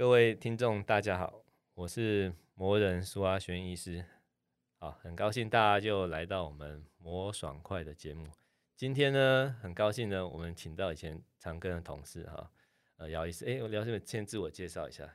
[0.00, 4.02] 各位听众，大家好，我是魔人苏阿轩医师。
[4.78, 8.26] 好，很高兴大家就来到我们魔爽快的节目。
[8.74, 12.50] 今天呢，很高兴呢，我们请到以前长庚的同事哈，
[12.96, 13.44] 呃，姚医师。
[13.44, 15.06] 哎，我姚医师先自我介绍一下。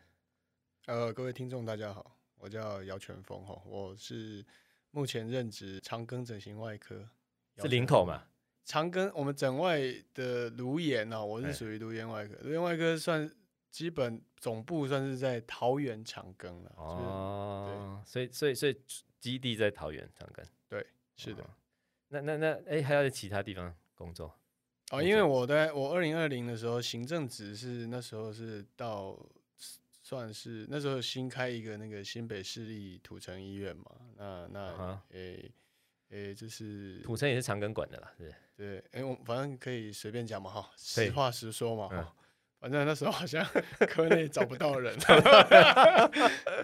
[0.86, 4.46] 呃，各位听众，大家好，我叫姚全峰哈，我是
[4.92, 7.10] 目前任职长庚整形外科，
[7.58, 8.26] 是林口嘛？
[8.64, 9.82] 长庚我们整外
[10.14, 13.28] 的颅颜哦，我是属于颅颜外科，颅颜外科算
[13.76, 16.72] 基本总部算是在桃园长庚了。
[16.78, 18.82] 哦，所以所以所以
[19.20, 20.42] 基地在桃园长庚。
[20.70, 21.44] 对，是的。
[21.44, 21.50] 哦、
[22.08, 24.34] 那那那哎，还要在其他地方工作？
[24.92, 29.20] 哦，因为我在我二零二零的时候，行政职是那时候是到。
[30.08, 33.86] 算是那时候新开一个那个新北市立土城医院嘛，
[34.16, 35.52] 那那诶诶、uh huh.
[36.10, 42.25] 欸欸，就是土城也是长庚管的啦，对对，哎、欸，我们反正可以随便讲嘛哈，实话实说嘛哈，嗯、
[42.66, 43.46] 反正那时候好像
[43.88, 44.98] 科内找不到人，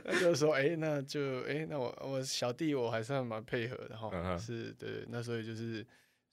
[0.04, 4.36] 那就说哎、欸，那就哎、欸，那我我小弟我还算蛮配合的哈，uh.
[4.40, 5.86] 是对，那所以就是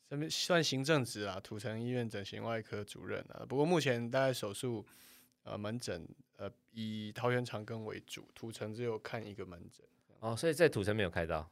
[0.08, 4.86] 上面算行政职啊，土城医院整形外科主任啊，不过目前大概手术。
[5.44, 9.86] 呃，门诊呃以桃园长庚为主，土城只有看一个门诊。
[10.20, 11.50] 哦，所以在土城没有开刀。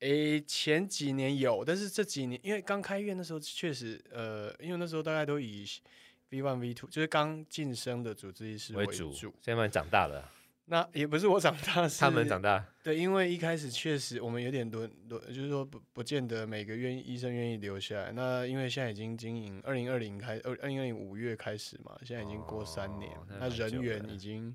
[0.00, 5.64] 诶、欸，前几年有，但是这几年因为刚开院的时候确实，呃，因为那时候大概都以
[6.42, 9.08] V one V two，就是刚晋升的主治医师为主。
[9.10, 10.30] 为主现在慢慢长大了。
[10.68, 12.64] 那也不是我长大， 是他们长大。
[12.82, 18.10] 对，因为一开始确实我们有点多多，就是说不不见得每个愿意医生愿意留下来。
[18.10, 24.54] 那因为现在已经经营二零二零开二二零二零五月开始嘛，现在已经过三年，哦、那，人员已经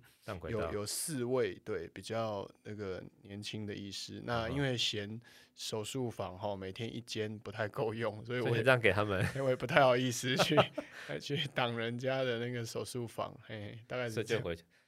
[0.50, 4.22] 有有四位，对，比较那个年轻的医师。
[4.26, 5.20] 那因为嫌
[5.56, 10.58] 手术房哈每天一间不太够用，所以我也这样给他们， 因为不太好意思去
[11.22, 14.44] 去挡人家的那个手术房，嘿，大概是这样。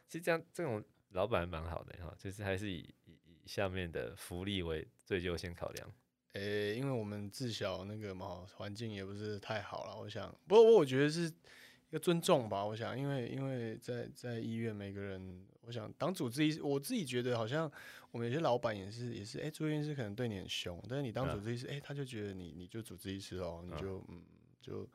[0.10, 0.84] 其实这样这种。
[1.14, 5.94] 老板蛮好的哈，就是还是以以以下面的福利为最优先考量。
[6.34, 9.96] 诶、欸，因为我们自小那个嘛，环境也不是太好了。
[9.96, 12.66] 我想，不过我我觉得是一个尊重吧。
[12.66, 17.72] 我想，因为因为在在医院，每个人，我想当主治医师，我自己觉得好像
[18.10, 24.24] 我们有些老板也是也是，诶、欸，住院医师可能对你很凶，但是你当主治医师，诶、嗯欸，他就觉得你你就主治医师哦，你就嗯，嗯
[24.60, 24.90] 就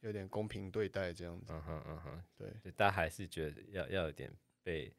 [0.00, 1.52] 有点公平对待这样子。
[1.52, 4.32] 嗯哼嗯哼，对，大家还是觉得要要有点
[4.62, 4.90] 被。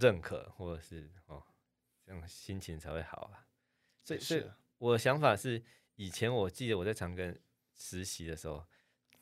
[0.00, 1.42] 认可或者是哦，
[2.04, 3.46] 这样心情才会好啊。
[4.02, 4.44] 所以，所以
[4.78, 5.62] 我的想法是，
[5.96, 7.36] 以前我记得我在长庚
[7.76, 8.64] 实习的时候，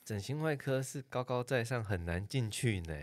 [0.04, 2.94] 整形外科是高高在上，很难进去呢。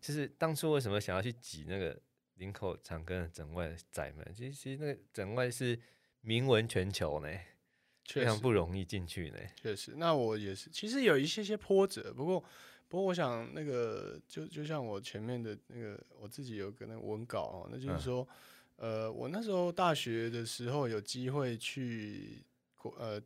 [0.00, 2.00] 就是当初为什么想要去挤那个
[2.34, 4.34] 林口长庚的整外的窄门？
[4.34, 5.80] 其实，其实那个整外是
[6.20, 7.28] 名闻全球呢，
[8.04, 9.38] 非常不容易进去呢。
[9.56, 12.44] 确实，那我也是，其实有一些些波折，不过。
[12.92, 18.28] 不过我想那个就就像我前面的那个我自己有个那个文稿哦，那就是说，
[18.76, 22.44] 呃，我那时候大学的时候有机会去
[22.76, 23.18] 国呃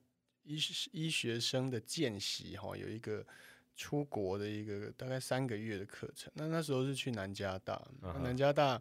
[0.44, 0.56] 医
[0.93, 3.26] 医学生的见习哈，有一个
[3.75, 7.84] 出国的一个大概三个月的课程，那那时候是去南加大，
[8.22, 8.81] 南加大。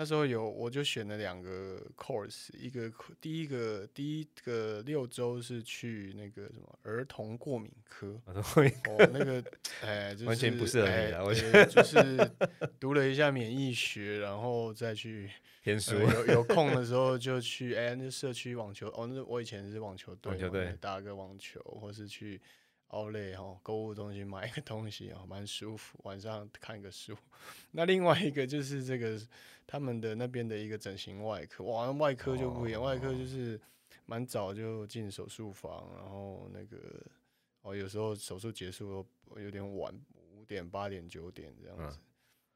[0.00, 2.88] 那时候有，我就选了两个 course，一个
[3.20, 9.42] 第一个第一个六周是去那个什么儿童过敏科，哦，那个
[9.82, 12.16] 哎，就是、完全不适合你了，我觉得就是
[12.78, 15.28] 读了一下免疫学，然后再去
[15.64, 22.40] 偏书，呃、有有空的时候就去哎，那社区网球，哦，那我以前是网球队，网球队打个网球，或是去。
[22.92, 26.00] 奥莱哈购物中心买一个东西哦，蛮舒服。
[26.04, 27.14] 晚上看个书。
[27.72, 29.20] 那另外一个就是这个
[29.70, 33.60] 他们的那边的一个整形外科，哇，外科就不一样，外科就是
[34.06, 36.78] 蛮早就进手术房，然后那个
[37.60, 39.94] 哦，有时候手术结束有点晚，
[40.34, 41.98] 五点、八点、九点这样子。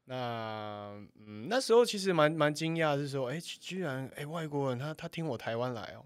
[0.05, 6.03] 那嗯，那时候其实蛮蛮惊讶，是说，哎，居然哎外国人他他听我台湾来哦。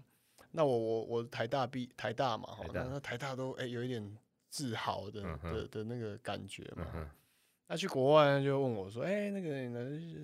[0.50, 4.18] 那我我我台大毕台大嘛哈，那那台大都哎、欸、有一点
[4.50, 7.10] 自豪的、嗯、的的那个感觉嘛。
[7.68, 9.68] 那去国外就问我说，哎、欸，那个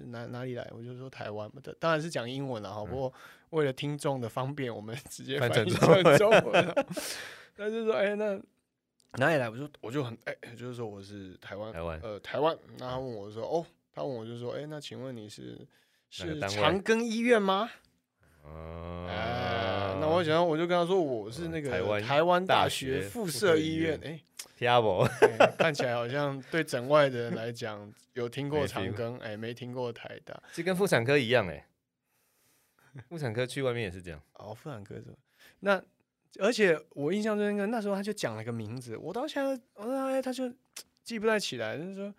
[0.06, 0.66] 哪哪里来？
[0.72, 2.80] 我就说台湾，当然是讲英文了哈。
[2.80, 3.12] 嗯、不过
[3.50, 5.64] 为了听众的方便，我们 直接翻成
[6.16, 6.74] 中文。
[7.56, 8.40] 他就说，哎、欸，那
[9.18, 9.48] 哪里来？
[9.48, 12.56] 我说我就很哎、欸，就是说我是台湾，台湾湾呃台湾。
[12.78, 15.64] 那他问我说，哦，他问我就说，哎、欸，那请问你是
[16.10, 17.70] 是长庚医院吗？
[18.42, 24.00] 哦、啊，那我想，我就跟他说，我是那个台湾大学附设医院。
[24.02, 24.20] 哎，
[24.56, 25.04] 听不？
[25.58, 31.66] 看起来好像对整外的人来讲，有听过长庚，哎，没听过台大，这跟妇产科一样，哎，
[33.08, 34.20] 妇产科去外面也是这样。
[34.34, 35.16] 哦，妇产科是吧？
[35.60, 35.82] 那
[36.38, 40.52] 而且我印象中，那那时候他就讲了个名字，我到现在，我说哎，他就
[41.02, 42.14] 记不太起来，就是说。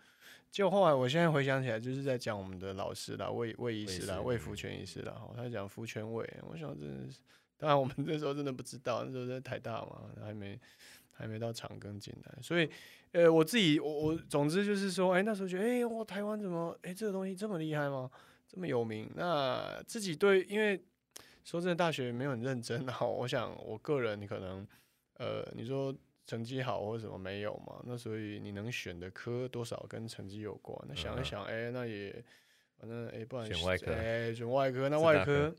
[0.51, 7.19] 就后来我现在回想起来，就是在讲我们的老师啦，魏魏医师啦，魏福全医师啦，哈，他讲福全伟，我想真的是，
[7.57, 10.57] 当然我们那时候真的不知道，那时候在台大嘛，还没
[11.15, 12.69] 还没到长庚进来，所以
[13.13, 18.11] 呃，我自己我我总之就是说，哎、欸，那时候觉得，哎、欸，我台湾怎么，哎、欸，这个东西这么厉害吗？
[18.47, 19.09] 这么有名？
[19.15, 20.79] 那自己对，因为
[21.43, 24.67] 说真的，大学没有很认真，哈，我想我个人可能，
[25.15, 25.95] 呃，你说。
[26.27, 27.79] 成绩好或者什么没有嘛？
[27.85, 30.75] 那所以你能选的科多少跟成绩有关。
[30.89, 32.11] 那想一想，哎、那也
[32.79, 34.89] 反正哎，不然选外科，哎、欸，选外科。
[34.89, 35.55] 那外科，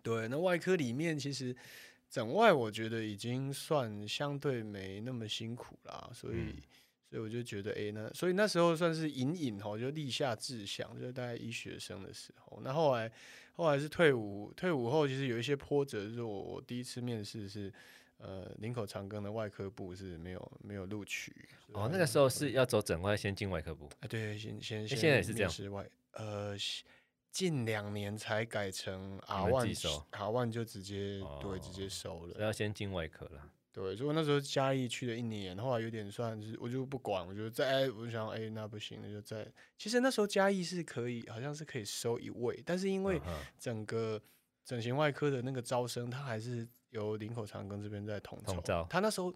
[0.00, 1.52] 对，那外科里面其实
[2.10, 6.10] 整外我觉得已经算相对没那么辛苦啦。
[6.12, 6.54] 所以，嗯、
[7.10, 12.60] 所以我就觉得，哎、欸，那所以那时候算是隐隐吼，就立下志向，就是大概医学生的时候。
[12.62, 13.10] 那后来，
[13.52, 17.72] 后来是退伍，退伍后其实有一些波折，就是我我第一次面试是。
[18.20, 21.32] 呃，林口长庚的外科部是没有没有录取。
[21.68, 23.88] 哦，那个时候是要走整外，先进外科部。
[24.00, 24.98] 啊，对，先先先。
[24.98, 25.72] 现在也是这样。
[25.72, 26.58] 外，呃，
[27.38, 32.34] 近两年才改成 R1，R1 就直接、哦、对直接收了。
[32.40, 33.48] 要先进外科了。
[33.72, 39.46] 对，所以那时候嘉义去了一年，后来有点算是我就不管，我就再，我就想，哎、欸，那不行，那就在。
[39.76, 43.20] 其实那时候嘉义是可以，好像是可以收一位，但是因为
[43.56, 44.20] 整个
[44.64, 46.66] 整形外科的那个招生，他还是。
[46.90, 49.30] 由林口长庚这边在统筹，他那时候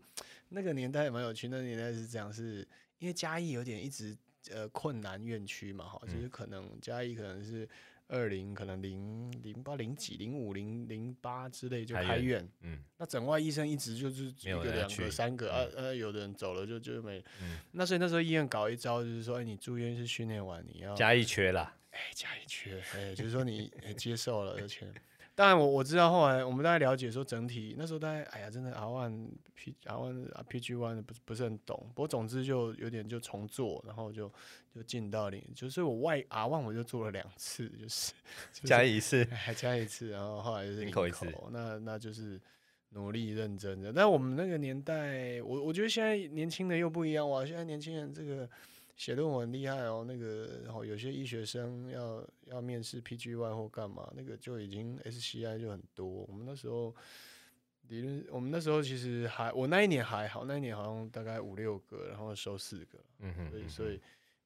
[0.48, 2.66] 那个年代也蛮有趣，那个年代是这样，是
[2.98, 4.16] 因为嘉义有点一直
[4.50, 7.68] 呃困难院区嘛，哈、嗯，就是可能嘉义可能是
[8.12, 24.86] 二零，可能零零八零几零五零零八之类就开院，嗯，那整外医生一直就是一个两个三个，呃、嗯、呃，有的人走了就就没，嗯，那所以那时候医院搞一招就是说，哎，你住院是训练完你要加一缺啦，哎，加一缺，哎，就是说你接受了而且。
[25.34, 34.30] 当然，我我知道后来我们大概了解说整体那时候大概哎呀，真的 R one P R one PG one 不不是很懂，不过总之就有点就重做，然后就
[34.74, 38.12] 就进到领，就是我外 R one 我就做了两次，就是
[38.62, 42.38] 加一次，还 加一次，然后后来就是一口，那那就是
[42.90, 43.90] 努力认真的。
[43.90, 48.48] 但我们那个年代，我我觉得现在年轻的又不一样哇，现在年轻人这个。
[49.02, 56.06] 写论文厉害哦，那个然后有些医学生要要面试 PGY 或干嘛，那个就已经 SCI 就很多。
[56.06, 56.94] 我们那时候
[57.88, 64.00] 理论，我们那时候其实还，我那一年还好，那一年好像大概五六个，然后收四个，嗯哼，所以所以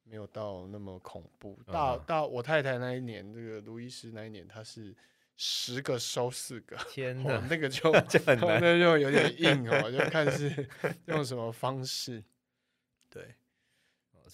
[0.04, 1.58] 没有到那么恐怖。
[1.66, 4.96] 到到我太太那一年，这个卢医师那一年，他是
[5.36, 10.66] 十个收四个，天哪，那个就 就很难，那就有点硬哦，就看是
[11.08, 12.24] 用什么方式，对。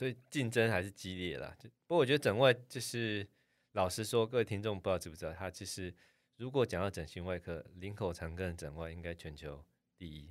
[0.02, 1.56] 所以竞争还是激烈啦。
[1.86, 3.24] 不过我觉得整外就是，
[3.70, 5.94] 老实说，各位听众不知道知不知道，他其实
[6.38, 9.64] 如果讲到整形外科，林口长庚整外应该全球
[9.96, 10.28] 第一。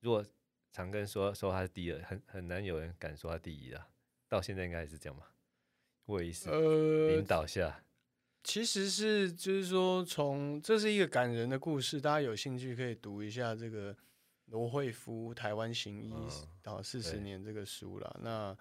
[0.00, 0.24] 如果
[0.70, 3.86] 长庚说说他是第二，很很难有人敢说他第一了。
[4.30, 5.26] 到现在应该还是这样嘛？
[6.06, 6.48] 魏医师
[7.08, 7.84] 领导下，呃，
[8.42, 13.94] 其实是就是说，从这是一个感人的故事，大家有兴趣可以读一下这个
[14.46, 16.14] 罗惠夫《台湾行医
[16.62, 18.18] 到四十年》这个书了。
[18.22, 18.56] 那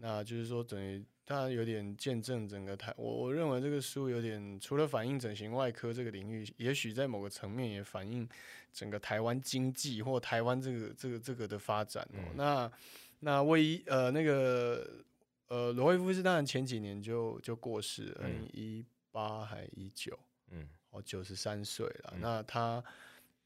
[0.00, 2.94] 那就是说，等于他有点见证整个台。
[2.96, 8.28] 我我认为这个书有点除了反映整形外科这个领域，也许在某个层面也反映
[8.72, 12.20] 整个台湾经济或台湾这个这个这个的发展哦。
[12.30, 12.72] 嗯、那
[13.20, 15.04] 那唯一呃那个
[15.48, 20.18] 呃罗威夫是当然前几年就就过世了，二零一八还一九，
[20.50, 22.12] 嗯，哦九十三岁了。
[22.14, 22.82] 嗯、那他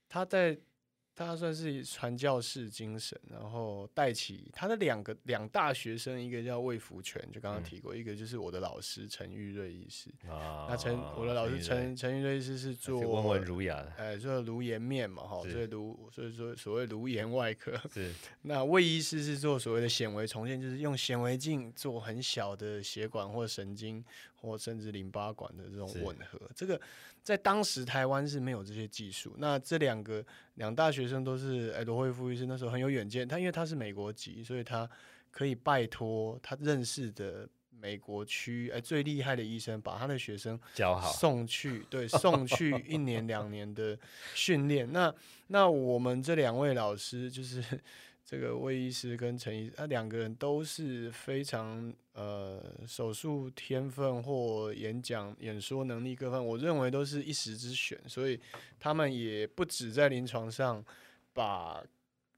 [0.09, 0.59] 他在。
[1.15, 10.11] 他算是传教士精神，然后带起他的两个两大学生，一个叫魏福全，就刚刚提过，嗯、一个就是我的老师陈玉瑞医师。
[10.29, 17.79] 啊，那陈我的老师陈陈玉瑞医师是做温文儒雅的，哎，做颅颜面嘛，哈，所以颅所以说所谓颅颜外科。
[17.93, 24.03] 是，那魏医师是做所谓的显微重建，就是用显微镜做很小的血管或神经
[24.43, 26.79] 或甚至淋巴管的这种吻合，这个。
[27.23, 29.33] 在当时台湾是没有这些技术。
[29.39, 33.29] 那这两个两大学生都是哎，罗慧夫医生那时候很有远见。
[33.29, 34.91] 他因为他是美国籍，所以他
[35.31, 43.97] 可以拜托他认识的美国区哎最厉害的医生，把他的学生教好，送去对送去一年两年的
[44.35, 44.91] 训练。
[44.91, 45.15] 那
[45.47, 47.63] 那我们这两位老师就是。
[48.25, 58.41] 这个魏医师跟陈医师，他两个人都是非常呃手术天分或演讲演说能力各方，我认为都是一时之选，所以
[58.81, 60.83] 他们也不止在临床上
[61.35, 61.85] 把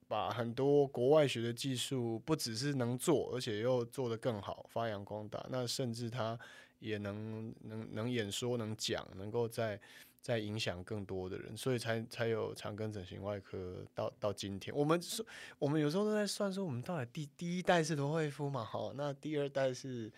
[0.09, 5.47] 把很多国外学的技术，不只是能做，而且又做得更好，发扬光大。
[5.50, 6.38] 那甚至他
[6.81, 9.81] 也能能能演说，能讲，能够在。
[10.25, 14.75] 在影响更多的人，所以才才有长庚整形外科到到今天。
[14.75, 15.23] 我们说，
[15.59, 18.64] 我们有时候都在算说，我们到底第第一代是罗惠夫嘛？
[18.64, 20.11] 好，那第二代是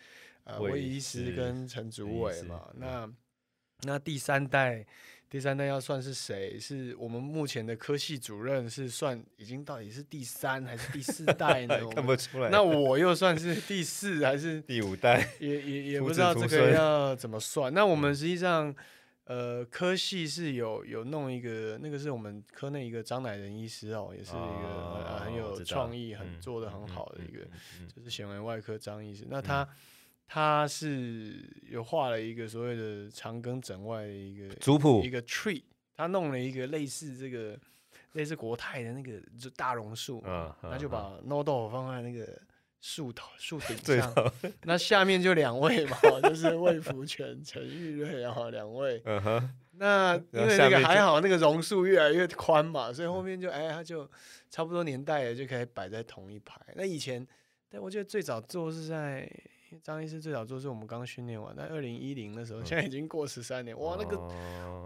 [0.44, 2.68] 呃魏医师跟陈祖伟嘛？
[2.76, 3.12] 那
[3.80, 4.86] 那第三代，
[5.28, 6.56] 第三代要算是谁？
[6.56, 11.84] 是我们目前的科系主任是算已经到底是第三还是第四代呢？
[11.90, 12.48] 看不出来。
[12.48, 15.28] 那我又算是第四还是第五代？
[15.40, 17.74] 也也也 不知道这个要怎么算。
[17.74, 18.72] 那我们实际上。
[19.26, 29.26] 呃，科系是有有弄一个，那个是我们科内一个张乃仁医师哦，也是一个、哦呃、很有创意、很、嗯、做的很好的一个，嗯嗯嗯、就是显微外科张医师。
[29.28, 29.68] 那他、嗯、
[30.28, 35.62] 他是有画了一个所谓的长庚整外的一个族谱，一个 tree，
[35.96, 37.58] 他弄了一个类似这个
[38.12, 42.40] 类似国泰的那个就大榕树，嗯、他就把 Nodo 放在那个。
[42.88, 44.14] 树头树顶 上，
[44.62, 49.02] 那下面就两位嘛，就是 魏福全、陈玉瑞，然后两位。
[49.04, 54.08] 嗯哼那因为那个还好，那个榕树越来越宽嘛，所以后面就哎，他就
[54.48, 56.60] 差不多年代了，就可以摆在同一排。
[56.76, 57.26] 那以前，
[57.68, 59.28] 但我觉得最早做是在
[59.82, 63.76] 张医师最早做是我们刚训练完，在二零一零的时候，现在已经过十三年。
[63.76, 64.16] 哇，那个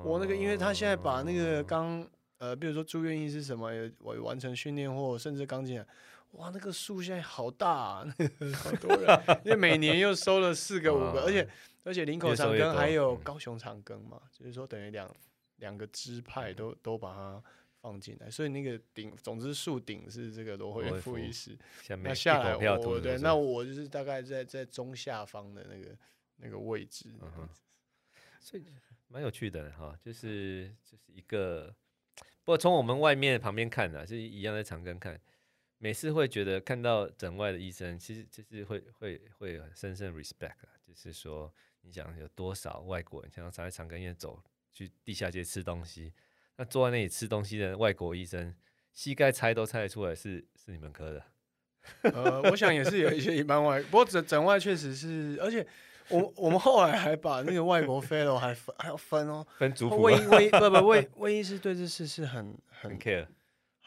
[0.02, 2.04] 我那个，因为他现在把那个刚
[2.38, 3.92] 呃，比如说住院医师什么也
[4.22, 5.86] 完成训练，或甚至刚进来。
[6.32, 8.14] 哇，那个树现在好大，啊，
[8.54, 11.48] 好多人， 因为每年又收了四个五个，而且
[11.82, 15.12] 而且林口长庚还有高雄长庚嘛，就是说等于两
[15.56, 17.42] 两个支派都都把它
[17.80, 21.58] 放进来，所以那个顶，总之树顶是这个罗慧夫医师，
[21.98, 25.96] 那下来我对，那我就是大概在在中下方的那个
[26.36, 27.08] 那个位置，
[28.38, 28.64] 所以
[29.08, 31.74] 蛮有趣的哈，就是就是一个，
[32.44, 35.20] 不过从我们外面旁边看呢，就是一样在长庚看。
[35.82, 40.52] 每次会觉得看到诊外的医生，其实就是会会会有深深 respect，
[40.86, 46.12] 就是说你想有多少外国人，像在长庚医院走去地下街吃东西，
[46.56, 48.54] 那坐在那里吃东西的外国医生，
[48.92, 51.24] 膝盖猜都猜得出来是是你们科的。
[52.12, 55.66] 呃，我想也是有一些一般外，不过诊诊外确实是，而且
[56.10, 60.02] 我我们后来还把那个外国 fellow 还分还要分哦，分族谱。
[60.02, 63.26] 魏魏不不魏魏 医师对这事是很很 care。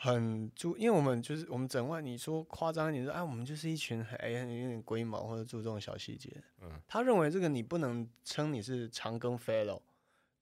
[0.03, 6.29] 很注，因为我们就是我们整外，你说夸张一点说，哎，我们就是一群哎有点龟毛或者注重小细节。
[6.61, 9.79] 嗯，他认为这个你不能称你是长庚 fellow，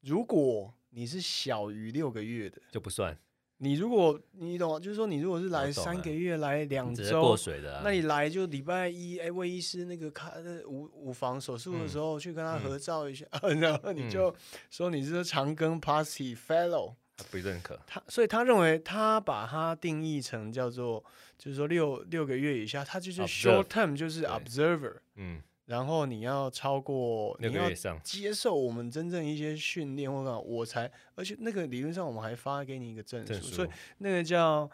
[0.01, 3.15] 如果你是小于六个月的就不算。
[3.57, 10.31] 你如果你懂，就是说你如果是来三个月来两周过水的，那你来就礼拜一哎，魏医师那个开
[10.65, 13.23] 五五房手术的时候去跟他合照一下，
[13.61, 14.35] 然后你就
[14.71, 16.95] 说你是长庚 Pasi fellow。
[17.29, 17.79] 不认可。
[17.85, 21.03] 他，所以他认为他把它定义成叫做，
[21.37, 27.69] 就是说六六个月以下，他就是 short term，就是 observer，嗯，然后你要超过你要
[28.03, 34.69] 接受我们真正一些训练或者我才，而且那个理论上我们还发给你一个证书，所以那个叫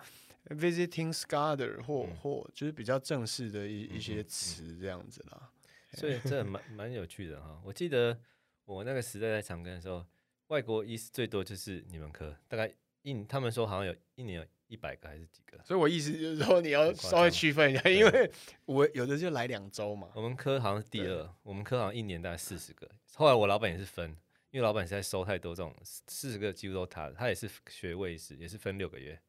[0.49, 5.49] visiting scholar 或或就是比较正式的一一些词这样子啦，
[5.93, 7.59] 所以这蛮蛮有趣的哈。
[7.63, 8.17] 我记得
[8.65, 10.05] 我那个时代在长庚的时候。
[10.47, 18.31] 外国医师最多就是你们科，大概一他们说好像有一年有一百个还是几个，所以我意思就是说你要 稍微区分一下，因为
[18.65, 20.11] 我有的就来两周嘛。
[20.15, 22.89] 我们科好像是第二，我们科好像一年大概四十个。
[23.15, 24.09] 后来我老板也是分，
[24.51, 29.19] 因为老板实在收太多这种四十个几乎都他的，他也是学位医师，也是分六个月，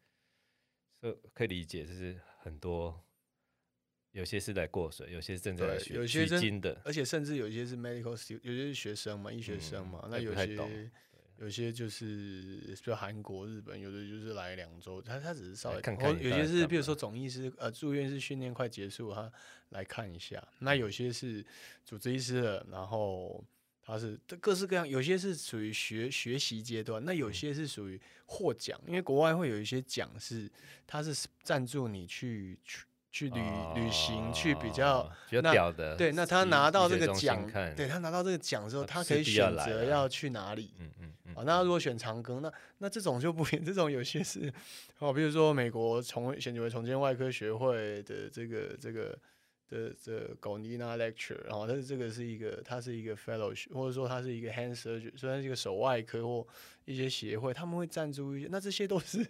[1.01, 3.01] 所以可以理解就是很多，
[4.13, 10.91] 有些是来过水，有些是正在学，有些是的，而且甚至有些是 medical student，有些是学生嘛，医学生嘛，嗯、那有些。
[11.41, 16.11] 有些就是，比如韩国、日本，有的就是来两周，他他只是稍微看看。
[16.21, 19.33] 有些是，比如说总医师，呃，住院是训练快结束，他
[19.69, 20.45] 来看一下。
[20.59, 21.47] 那有些是
[21.85, 23.45] 主治医师的，然后
[23.81, 24.89] 他是各式各样。
[24.89, 30.51] 有些是属于学学习阶段，那有些是属于获奖，因为国外会有一些奖是，
[30.89, 32.85] 他是赞助你去去。
[33.11, 33.41] 去旅
[33.75, 40.75] 旅行，去比较比较屌的，对，那他拿到这个奖，对他拿到这个奖之后，他可以选择要去哪里。
[40.79, 41.35] 嗯嗯嗯。
[41.47, 44.53] 那如果选长庚，那那这种就不，这种有些是，
[44.99, 49.19] 哦，比如说美国重选举为重建外科学会的这个这个
[49.69, 56.47] 的这 Gondina Lecture，然后但是这个是一个，它是一个 fellowship，或者说它是一个 hand surgery，虽然是一个手外科或
[56.85, 59.27] 一些协会，他们会赞助一些，那这些都是。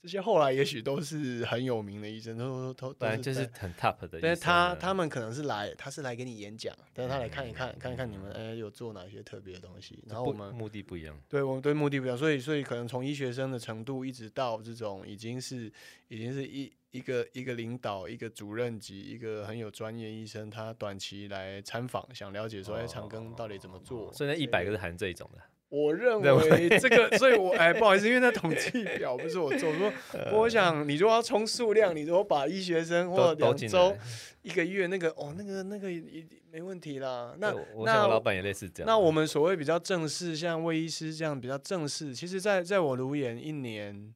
[0.00, 4.20] 这些后来也许都是很有名的医生，都都都是就是很 top 的。
[4.22, 10.02] 但是他他们可能是来，他是来给你演讲，但是他来看一看，看一看你们哎有做哪些特别的东西。
[10.06, 15.70] 然后我们目的不一样，对我们对目的不一样，所以所以可能从医学生的程度一直到这种已经是
[16.06, 24.12] 已经是一一个一个领导一个主任级一个很有专业医生，他短期来参访，想了解说哎长庚到底怎么做。
[24.12, 25.42] 所以那一百个是含这一种的。
[25.70, 29.92] 我认为这个， 所以我哎，不好意思，因为那统计表不是我做，我说
[30.32, 33.94] 我想你如果要冲数量，你如果把医学生或两周
[34.42, 37.34] 一个月那个哦，那个那个也没问题啦。
[37.38, 38.86] 那那我老板也类似这样。
[38.86, 44.14] 那我们所谓比较正式，像魏医师这样比较正式，其实在在我颅颜一年，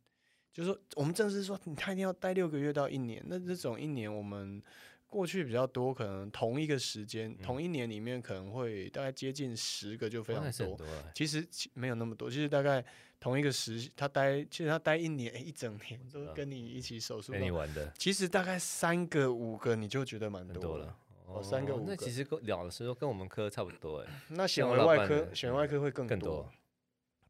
[0.52, 4.62] 就是说我们正式说，他一定要待六个月到一年，那这种一年我们。
[5.12, 10.74] 过去比较多，可能同一个时间、嗯、同一年里面可能会大概接近十个，就非常多。
[10.78, 12.82] 多其实没有那么多，其实大概
[13.20, 17.32] 同一个时，他待其实他待一年、欸、一整年都跟你一起手术。
[17.32, 17.92] 跟你玩的。
[17.98, 20.96] 其实大概三个五个你就觉得蛮多，了。
[21.26, 21.90] 哦，三个五个。
[21.90, 24.10] 那其实跟聊的时候跟我们科差不多哎。
[24.30, 26.16] 那选完外科，选外科会更多。
[26.16, 26.50] 更多。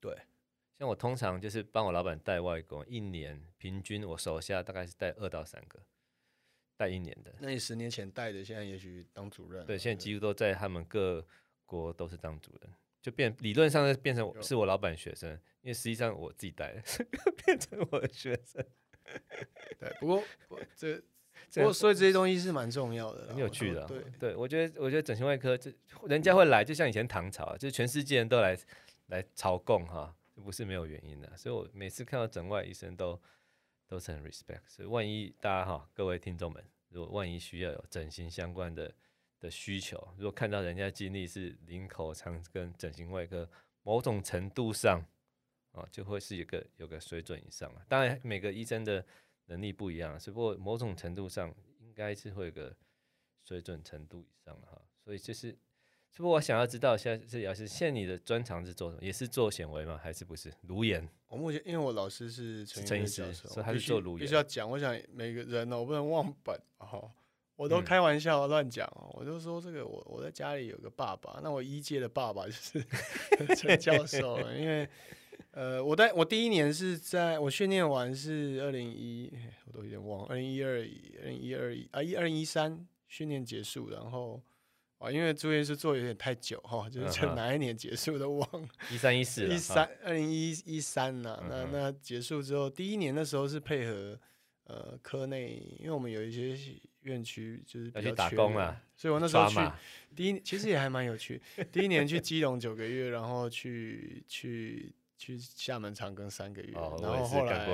[0.01, 0.17] 对，
[0.79, 5.81] 像我通常就是帮我老板带外公，一年平均我手下大概是带二到三个。
[6.83, 9.65] 带一年的，那你十年前带的，现在也许当主任。
[9.65, 11.25] 对，现在几乎都在他们各
[11.65, 12.69] 国都是当主任，
[13.01, 16.83] 就变理论上变成是我老板学生，因为实际上我自己带的，
[17.47, 18.65] 变成我的学生。
[19.79, 20.25] 对，不过
[20.75, 21.01] 这
[21.55, 23.87] 不过所以这些东西是蛮重要的，很有趣的。
[23.87, 25.73] 对，对我觉得我觉得整形外科这
[26.09, 28.59] 人家会来，就像以前唐朝，就是全世界人都来
[29.07, 31.31] 来朝贡哈，这不是没有原因的。
[31.37, 33.21] 所以我每次看到整外医生都。
[33.89, 38.95] 都是很 respect，所以万一大家哈，各位听众们，如果万一需要有整形相关的
[39.41, 43.49] 的需求，如果看到人家经历是领口长跟整形外科，
[43.83, 45.05] 某种程度上
[45.73, 47.85] 啊，就会是一个有个水准以上了。
[47.89, 49.05] 当然每个医生的
[49.47, 52.77] 能力不一样，只不过某种程度上应该是会有个
[53.43, 54.81] 水准程度以上了哈。
[55.05, 55.57] 所以就是。
[56.15, 59.03] 是不是我想要知道，现在是老师，现在你的专长是做什么？
[59.03, 59.99] 也是做显微吗？
[60.01, 60.53] 还是不是？
[60.69, 61.09] 颅颜？
[61.29, 64.21] 我目前因为我老师是陈医师，所以他是做颅颜。
[64.21, 67.11] 必须要讲，我想每个人呢，我不能忘本哦。
[67.57, 72.85] 我都开玩笑乱讲哦，我就说这个我我在家里有个爸爸，那我一届的爸爸就是
[73.57, 74.39] 陈教授。
[74.53, 74.87] 因为
[75.53, 79.33] 呃，我在我第一年是在我训练完是二零一，
[79.65, 80.73] 我都有点忘，二零一二、
[81.23, 84.39] 二零一二啊一二零一三训练结束，然后。
[85.03, 88.69] 啊，因为住院是做有点太久哈，就是就哪一年结束都忘了。
[88.89, 94.17] 一三一四，一三二零一一三呐，那那结束之后，第一年的时候是配合
[94.65, 96.57] 呃科内，因为我们有一些
[97.01, 99.59] 院区就是比较缺要去打工啊，所以我那时候去
[100.15, 101.43] 第一其实也还蛮有趣。
[101.73, 107.67] 第一年去基隆九个月，然后去去去厦门长庚三个月，哦、然后后来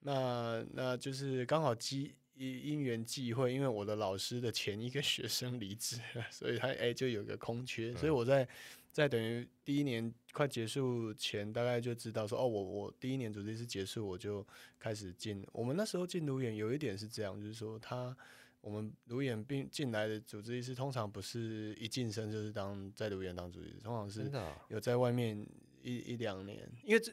[0.00, 2.14] 那那就是刚好基。
[2.38, 5.98] 因因缘际会，因为我的老师的前一个学生离职，
[6.30, 8.48] 所以他哎、欸、就有个空缺，所以我在
[8.92, 14.46] 在等于第一年快结束前，大概就知道说哦，我我第一年主治医师结束，我就
[14.78, 15.44] 开始进。
[15.52, 18.16] 我们那时候进颅颜有一点是这样，就是说他
[18.60, 24.30] 我们颅颜并进来的主治医师，通常不是一晋升就是当在颅颜当主治医师，通常是
[24.68, 25.44] 有在外面
[25.82, 27.12] 一一两年，因为这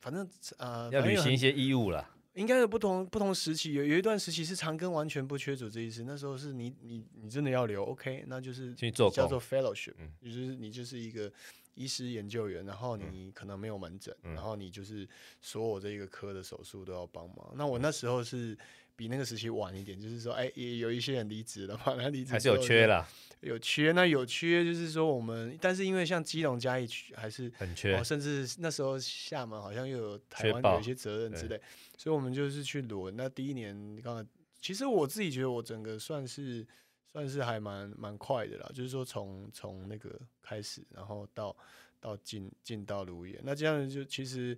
[0.00, 2.12] 反正呃要履行一些义务了。
[2.36, 11.32] 应该有不同不同时期，有有一段时期是长庚完全不缺主治医师，那时候是你你你真的要留，OK，那就是叫做 fellowship，就是你就是一个
[11.74, 15.08] 医师研究员，然后你可能没有门诊，然后你就是
[15.40, 17.54] 所有这一个科的手术都要帮忙。
[17.54, 18.56] 那我那时候是
[18.96, 23.06] 比那个时期晚一点，就是说，哎，也有一些人离职了嘛， 那离职还是有缺啦。
[23.40, 31.60] 有缺，那有缺就是说我们，但是因为像基隆嘉义还是很缺，甚至那时候厦门好像又有台湾有一些责任之类，
[31.98, 33.14] 所以我们就是去轮。
[33.14, 34.26] 那第一年刚刚，
[34.60, 36.66] 其实我自己觉得我整个算是
[37.12, 41.54] 算是还蛮蛮快的啦，就是说从从那个开始，然后到
[42.00, 44.56] 到进进到颅颜，那这样就其实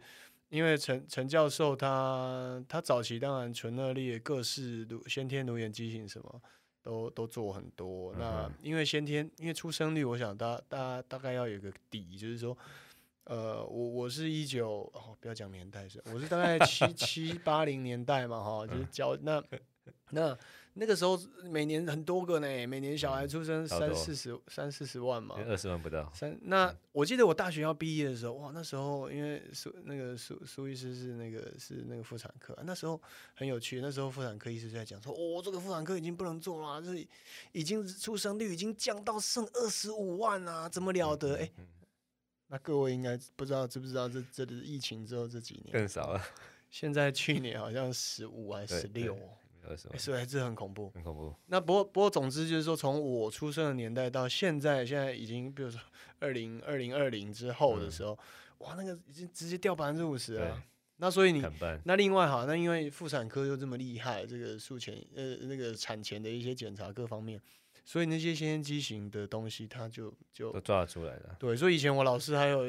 [0.48, 6.40] 因为陈陈教授他他早期当然唇腭裂各式先天颅颜畸形什么。
[6.80, 12.56] 都都做很多，那因为先天，因为出生率，我想大大家大概要有个底，就是说，
[13.24, 19.52] 呃，我我是一九哦，不要讲年代是，我是大概七 七八零年代嘛，哈，就是教那那。
[20.11, 20.38] 那
[20.86, 26.12] 个时候每年很多个呢，每年小孩出生三四十三四十万嘛，二十万不到。
[26.14, 33.00] 三那我记得我大学要毕业的时候，哇，那时候因为苏那个苏苏医师是那个是那个妇产科，那时候
[33.34, 33.80] 很有趣。
[33.80, 37.06] 那时候妇产科医师在讲说，哦，这个妇产科已经不能做了，这
[37.52, 41.34] 已经出生率已经降到剩二十五万啊，怎么了得？
[41.34, 41.52] 哎、欸，
[42.48, 46.22] 那各位应该不知道知不知道这这里疫情之后这几年更少了，
[46.70, 49.18] 现在去年好像十五还是十六。
[49.76, 51.35] 所以还是很恐怖，很恐怖。
[51.46, 55.81] 那不过不过，总之就是说，从我出生的年代到现在，现在已经，比如说
[56.18, 58.18] 二零二零二零之后的时候，嗯、
[58.59, 60.62] 哇，那个已经直接掉百分之五十了。
[60.96, 61.44] 那所以你
[61.85, 67.40] 那另外哈，那因为妇产科又这么厉害，这个术前呃那个产前的一些检查各方面，
[67.85, 71.37] 所以那些先天畸形的东西，它就就都抓得出来的。
[71.38, 72.64] 对，所以以前我老师还有。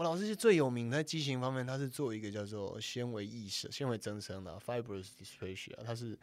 [0.00, 6.18] 我老师是最有名在畸形方面，他是做一个叫做纤维异生、纤维增生的 fibrous dysplasia，他是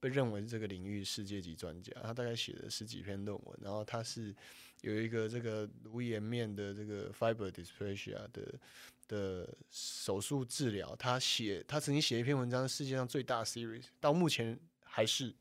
[0.00, 1.92] 被认为这个领域世界级专家。
[2.02, 4.34] 他大概写了十几篇论文，然后他是
[4.80, 8.58] 有一个这个颅颜面的这个 fibrous dysplasia 的
[9.06, 10.96] 的手术治疗。
[10.96, 15.32] 他写他曾经写一篇文章，世界上最大 series，到目前还是。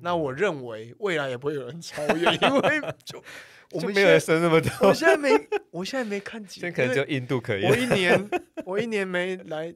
[0.00, 3.22] 那我认为未来也不会有人超越， 因为就。
[3.70, 5.28] 我们没有生那么多，我现在没，
[5.70, 7.62] 我现在没看几， 现在可能只有印度可以。
[7.66, 8.30] 我一年，
[8.64, 9.70] 我一年没来，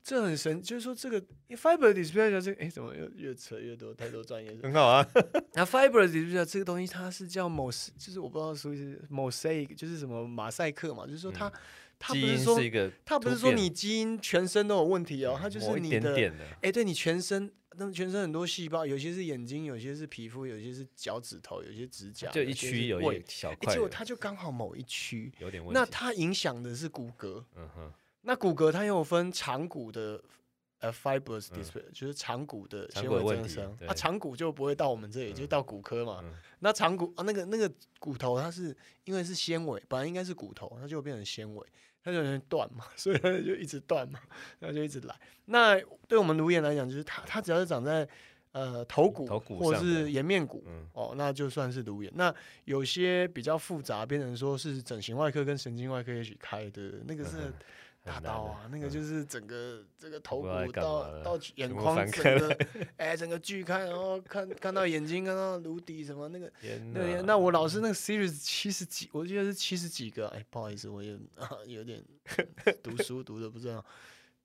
[0.00, 5.04] 这很神，就是说这个 fiber dysplasia 这个，哎、欸，怎么又越扯越多，太多专业，很好啊。
[5.54, 11.52] 那 fiber dysplasia 这个东西，它是叫某，就是我不知道属于是 mosaic，就是什么马赛克嘛，就是说它，嗯、
[11.98, 12.60] 它不是说
[13.04, 17.50] 它不是说你基因全身都有问题哦，它就是你的，哎、欸，对你全身。
[17.76, 25.78] 那全身很多细胞，有些是眼睛，有些是皮肤，有些是脚趾头，有些指甲，就一区有一小块，结果它就刚好某一区有点问题。
[25.78, 27.92] 那它影响的是骨骼，嗯哼。
[28.22, 30.22] 那骨骼它又有分长骨的
[30.78, 33.76] 呃 fibrous display，就是长骨的纤维增生。
[33.86, 36.22] 啊，长骨就不会到我们这里，就到骨科嘛。
[36.60, 41.66] 那长骨啊，那个那个骨头它是因为是纤维，本来应该是骨头，它就变成纤维。
[42.02, 44.18] 它就容易断嘛， 所以它就一直断嘛，
[44.58, 45.14] 然后就一直来。
[45.46, 48.08] 那对我们颅炎来讲，就是它它只要是长在
[48.52, 52.12] 呃头骨，头骨或者是颜面骨，嗯、哦，那就算是颅眼。
[52.14, 52.34] 那
[52.64, 57.52] 有些比较复杂，变成说是整形外科跟神经外科一起开的那个是。
[58.04, 62.58] 大刀啊，那个就是整个这个头骨到到眼眶整个，
[62.96, 66.52] 哎，整个锯开，然后看看到眼睛，看到颅底什么那个，
[66.92, 72.02] 那那我老师那个 series 七十几，我记得是七十几个，哎，不好意思，我也 啊有点
[72.82, 73.84] 读 书读的不知道，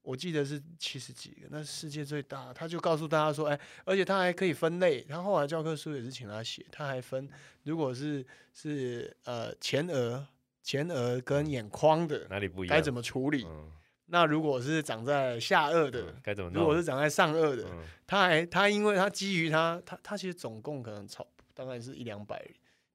[0.03, 7.27] 我记得是七十几个，那世界最大，他就告诉大家说，哎，而且他还可以分类，他后来教科书也是请他写，他还分，
[7.63, 10.27] 如果是是呃前额。
[10.67, 12.75] 前额跟眼眶的哪里不一样？
[12.75, 13.45] 该怎么处理？
[13.45, 13.71] 嗯、
[14.07, 16.51] 那如果是长在下颚的，该、嗯、怎么？
[16.53, 22.45] 如果是长在上颚的，嗯、他还他因为他基于他他他其实总共可能超大概是一两百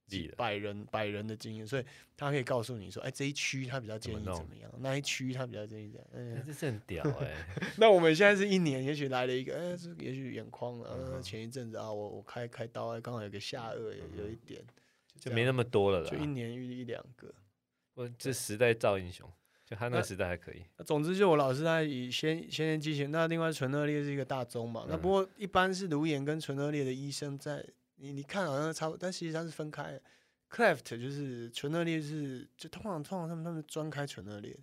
[0.06, 4.70] 几百人百人的经验，所以他可以告诉你说，哎，这一区他比较建议怎么样？
[4.70, 6.08] 么那一区他比较建议怎样？
[6.12, 7.36] 嗯，这是很屌哎、欸。
[7.80, 14.62] 那我们现在是一年，也许来了一个，哎，这也许眼眶啊，嗯、前一阵子啊，我我开开刀，刚好有个下颚有有一点，
[15.18, 17.32] 就没那么多了啦，就一年遇一两个。
[17.94, 19.30] 我这时代造英雄，
[19.66, 20.64] 就他那个时代还可以。
[20.78, 24.84] 那总之，就我老师在以先先天畸形，那另外唇腭裂是一个大宗嘛。
[24.84, 27.62] 嗯、那不过一般是颅颜跟唇腭裂的医生在
[27.96, 30.00] 你你看好像差不多，但实际上是分开。
[30.50, 34.60] Cleft 就是唇腭裂是就通常通常他们他们专开唇腭裂的。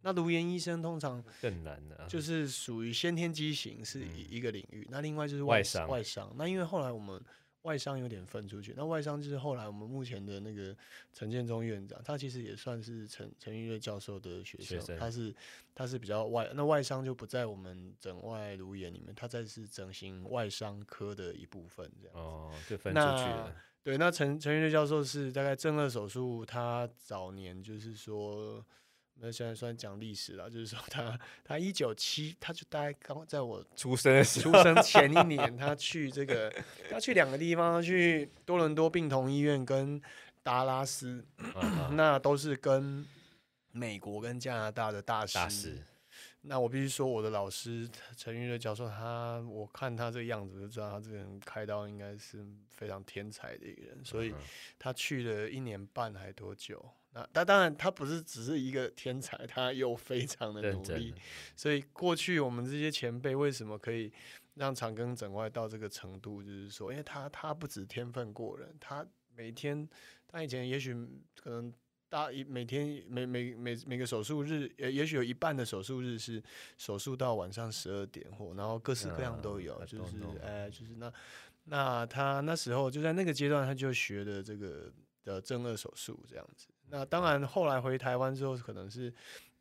[0.00, 4.84] 那颅颜医生通常更难的，就是属于先天畸形是一一个领域。
[4.84, 6.34] 嗯、那另外就是外伤外伤。
[6.36, 7.22] 那因为后来我们。
[7.62, 10.76] 外伤有点分出去，那外伤就是后来我们目前的那个
[11.12, 15.34] 陈建中院长，他其实也算是陈陈玉瑞教授的学生，他是
[15.74, 23.54] 他是比较外，那外伤就不在我们整外颅眼里面，他在是整形外伤科的一部分这样哦，就分出去了。
[23.82, 28.64] 对，那陈陈玉瑞教授是大概正颌手术，他早年就是说。
[29.24, 36.52] 那现在算讲历史了，就是说他他一九七，他就大概刚在我出生出生前一年，他去这个，
[36.90, 40.02] 他去两个地方，去多伦多病童医院跟
[40.42, 41.24] 达拉斯，
[41.92, 43.06] 那都是跟
[43.70, 45.34] 美国跟加拿大的大师。
[45.34, 45.78] 大师
[46.40, 54.34] 那我必须说，我的老师陈玉乐教授，他我看他这个样子就知道，他这个人开刀应该是非常天才的一个人，所以
[54.80, 56.84] 他去了一年半还多久？
[57.14, 61.14] 那他当然他不是只是一个天才，他又非常的努力。
[61.54, 64.12] 所以过去我们这些前辈为什么可以
[64.54, 66.42] 让长庚整外到这个程度？
[66.42, 69.88] 就是说，因为他他不止天分过人，他每天
[70.26, 70.92] 他以前也许
[71.36, 71.72] 可能。
[72.12, 76.42] 大一每天每每每每个手术日，也也许有一半的手术日是
[76.76, 81.10] 手术到晚上十二点或，然后各式各样都有，嗯、就是哎，就是那
[81.64, 84.92] 那他那时候就在那个阶段，他就学的这个
[85.24, 86.66] 的正顎手术这样子。
[86.92, 89.12] 那当然后来回台湾之后，可能是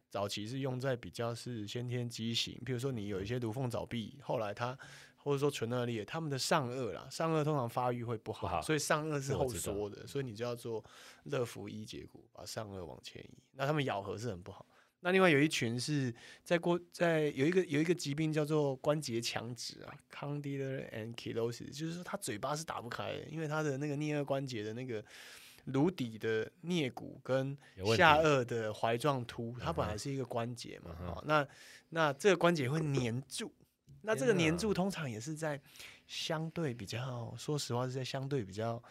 [0.10, 4.78] 早期是用在比较是先天畸形，比如说你有一些颅缝早闭，后来他。
[5.24, 10.84] 或者说唇腭裂，他们的上颚啦，上颚通常发育会不好，不好，所以上颚是后缩的，所以你就要做
[11.26, 13.38] 乐福一截骨，把上颚往前移。
[13.54, 14.66] 那他们咬合是很不好。
[15.02, 16.12] 那另外有一群是
[16.44, 25.06] 在过在有一个有一个疾病叫做关节强直啊，condylar ankylosing，就是说他嘴巴是打不开的，因为他的那个颞颌关节的那个
[25.66, 27.58] 颅底的颞骨跟
[27.96, 31.48] 下颚的踝状突，它本来是一个关节嘛，好，那
[31.90, 33.52] 那这个关节会黏住。
[34.04, 35.62] 那这个黏住通常也是在
[36.08, 38.82] 相对比较，说实话是在相对比较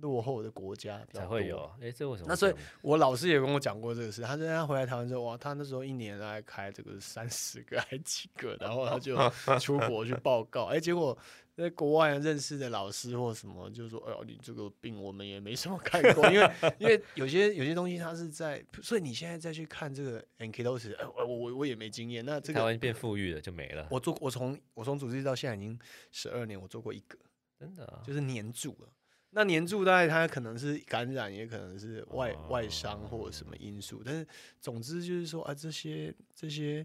[0.00, 1.58] 落后的国家才会有。
[1.80, 2.28] 哎、欸，这为什么？
[2.28, 4.22] 那所以我老师也跟我讲过这个事。
[4.22, 9.16] 他说他回来台湾之后，哇，他那时候一年来开这个三十个还几个，然后他就
[9.58, 10.64] 出国去报告。
[10.64, 11.16] 哎、欸，结果
[11.56, 22.24] 在国外认识的老师或什么，就说：“哎呦，你这个病我们也没什么看过，因为因为有些有些东西他是在，所以你现在再去看这个 Ankylosis，哎，我我我也没经验。
[22.24, 23.86] 那这个台湾变富裕了就没了。
[23.90, 25.78] 我做我从我从主治到现在已经
[26.10, 27.18] 十二年，我做过一个，
[27.58, 28.88] 真的、啊、就是黏住了。”
[29.32, 34.26] 那黏住大概它可能是感染，也可能是外外伤或者什么因素，但是
[34.60, 36.84] 总之就是说啊，这些这些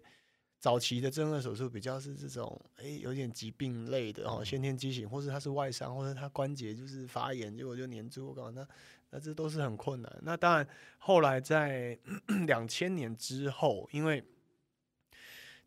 [0.60, 8.68] 早期的正颌手术比较是这种诶、欸，有点疾病类的哦，先天畸形，或是它是外伤，或者它关节就是发炎，结果就黏住，我讲那
[9.10, 10.20] 那这都是很困难。
[10.22, 11.98] 那当然后来在
[12.46, 14.24] 两千年之后，因为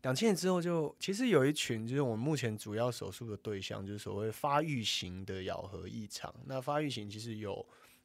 [0.01, 6.33] 两千年之后就，就其实有一群，就是我们目前主要手术的对象，就是所谓发育型的咬合异常。
[6.45, 7.55] 那发育型其实有，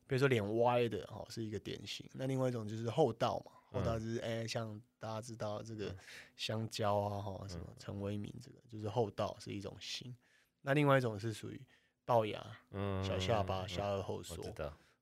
[0.06, 2.04] 比如说脸歪的哦，是一个典型。
[2.14, 5.94] 那另外一种就是厚道嘛，厚道就是哎、嗯欸，像大家知道这个
[6.36, 10.12] 香蕉啊哈，什么陈为民这个就是厚道是一种型。
[10.62, 11.60] 那另外一种是属于
[12.06, 14.36] 龅牙，嗯，小下巴下顎后缩。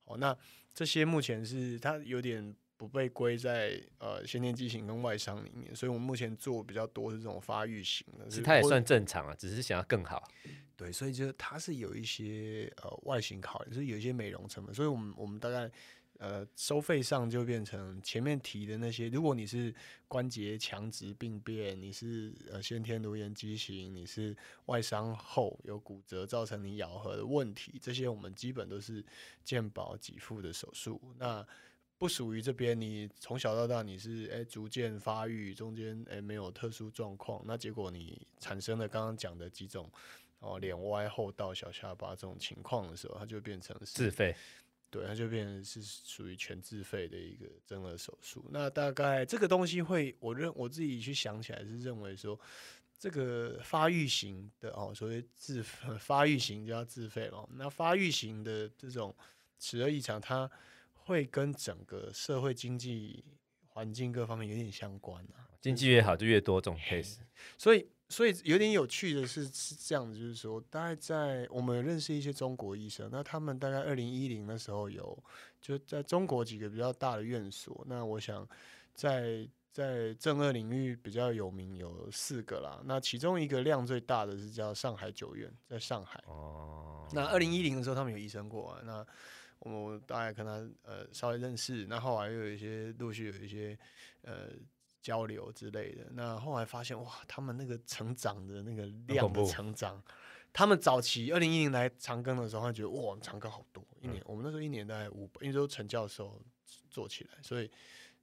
[0.05, 0.37] 好，那
[0.75, 2.55] 这些目前是它有点。
[2.83, 10.29] 不被归在呃先天畸形跟外伤里面，所以我们目前做比较多是这种发育型的，其实它也算正常啊，只是想要更好。
[10.77, 15.71] 对，所以就是它是有一些呃外形考虑，是有一些美容成分，所以我们我们大概
[16.19, 19.73] 呃收费上就变成前面提的那些，如果你是
[20.09, 29.05] 关节强直病变，你是呃先天颅颜畸形，你是外伤后有骨折造成你咬合的问题，这些我们基本都是
[29.45, 31.01] 健保给付的手术。
[31.17, 31.47] 那
[32.03, 39.89] 不属于这边，你从小到大你是诶、欸、逐渐发育，中间诶、欸、没有特殊状况，那结果你产生了刚刚讲的几种
[40.41, 44.35] 哦脸歪、后倒、小下巴这种情况的时候，它就变成是自费，
[44.91, 48.45] 对，它就变成是属于全自费的一个增额手术。
[48.51, 52.37] 那大概这个东西会，我认我自己去想起来是认为说，
[52.99, 55.63] 这个发育型的哦，所谓自
[56.01, 57.49] 发育型就要自费了。
[57.53, 59.15] 那发育型的这种
[59.61, 60.51] 齿顎异常，它
[61.05, 63.25] 会跟整个社会经济
[63.69, 67.17] 环境各方面有点相关啊，经济越好就越多这种 case，
[67.57, 75.19] 所以所以有点有趣的是是这样子，就是说大概在我们认识一些中国医生，那他们大概二零一零的时候有
[75.61, 78.47] 就在中国几个比较大的院所，那我想
[78.95, 89.07] 在在正二领域比较有名有四个啦，那其中一个量最大的是叫上海九院，在上海哦，那二零一零的时候他们有医生过啊，那。
[89.65, 93.79] 我大概跟他呃稍微认识，那后来又有一些陆续有一些
[94.23, 94.49] 呃
[95.01, 96.09] 交流之类的。
[96.15, 100.03] 那后来发现哇，他们那个成长的那个量的成长，
[100.53, 106.43] 他们早期二零一零来长庚的时候，他觉得哇长庚好多，一年、嗯、我们那时候一年大概五百，因为都陈教授
[106.91, 107.71] 做起来，所以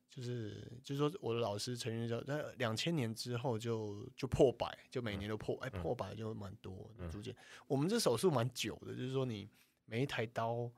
[0.10, 9.50] 就是就是说我的老师陈云教在两千年之后就就破百，就每年都破哎、嗯欸、破百就蛮多，逐渐、嗯、我们这手术蛮久的，就是说你
[9.86, 10.70] 每一台刀。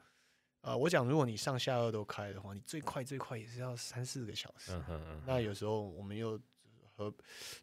[0.62, 4.72] 啊、呃，我讲，如果你上下颚都开的话，你最快最快也是要三四个小时。
[4.88, 6.40] 嗯那有时候我们又
[6.96, 7.14] 和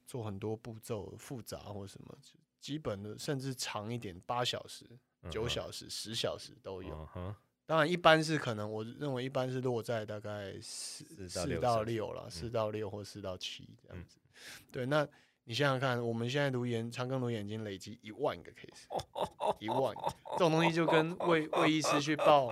[0.04, 2.18] 做很多步骤复杂或什么，
[2.60, 4.84] 基本的甚至长一点，八小时、
[5.30, 7.08] 九、嗯、小时、十小时都有。
[7.14, 7.34] 嗯，
[7.66, 14.18] 当然一般是可能，我认为一般是落在大概四四到六了，四到六或四到七这样子。
[14.18, 15.08] 嗯、对，那。
[15.48, 18.84] 你想想看，我们现在读研长庚读研已经累积一万个 case，
[19.58, 22.48] 一万个这种东西就跟魏魏医师去报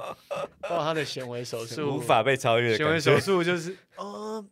[0.63, 2.75] 报他的显微手术无法被超越。
[2.75, 4.43] 显微手术就是，呃，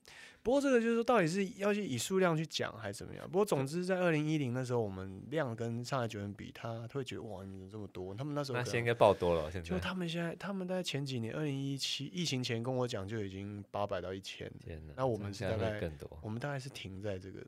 [0.42, 3.26] 不过这个就是说，到底是要去以数量去讲还是怎么样？
[3.26, 8.14] 不过总之，在二零一零那时候，我们量跟上海九院比，他他会觉得哇，你怎么这么多？
[8.14, 14.52] 他们那时候那现在应该报多了，现在就他们现在，他们在前几年，二零一七疫情前跟我讲就已经八百到一千，
[14.94, 17.40] 那我们是大概更多，我们大概是停在这个。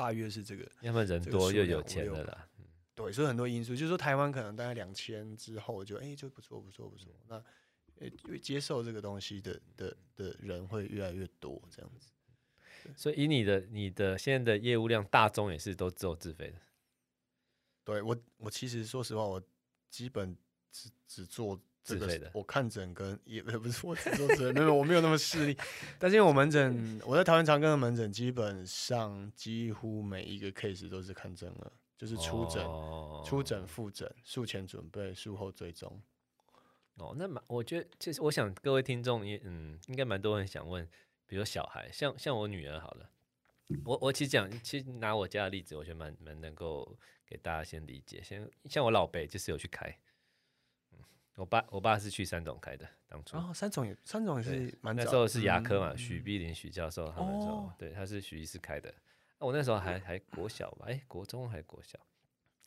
[0.00, 2.48] 大约是这个，要么人多又有钱的啦。
[2.94, 7.34] 对，所以很多因素，就是说台湾可能大概两千之后就哎、欸、就不错不错不错，那
[7.98, 12.10] 呃接受这个东西的的的人会越来越多这样子。
[12.96, 16.56] 所以以你的你的现在的业务量，大宗也是都只有自费的。
[17.84, 19.42] 对我我其实说实话，我
[19.90, 20.36] 基本
[20.72, 21.60] 只只做。
[21.82, 25.56] 这个我看诊跟也不是我只做诊，没有我没有那么势利。
[25.98, 36.00] 但是因为我门诊， 我在台湾长庚的门诊，基本上几乎每一个 case 都是看诊了，就是出诊、哦、初诊、复诊、术前准备、术后追踪。
[36.96, 40.86] 哦，那蛮，我觉得其实我想各位听众也嗯，应该蛮多人想问，
[41.26, 43.10] 比如小孩，像像我女儿好了，
[43.86, 48.22] 我我其实讲，其实拿我家的例子，我觉得蛮蛮能够给大家先理解。
[48.22, 49.98] 先像我老辈就是有去开。
[51.36, 58.92] 我爸我爸是去三总开的，当初哦，三总也三总也是蛮早，那时候是牙科嘛，许碧林许教授他们说，哦、对，他是许医师开的。
[59.38, 61.98] 那我那时候还还国小吧，哎、欸，国中还国小，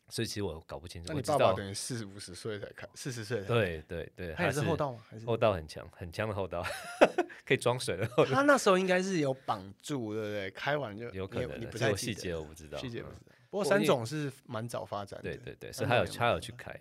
[0.08, 1.08] 所以其实我搞不清楚。
[1.08, 3.44] 那你爸爸等于四五十岁才开，四十岁？
[3.44, 5.04] 对对对，他也是后道吗？
[5.08, 6.66] 还是后道很强，很强的后道，
[7.46, 8.04] 可以装水的。
[8.26, 10.50] 他那时候应该是有绑住，对不对？
[10.50, 13.32] 开完就有可能，你不太细节我不知道，细节不知道。
[13.50, 16.74] 不过三总是蛮早发展的，对对对，所以他有他有去开。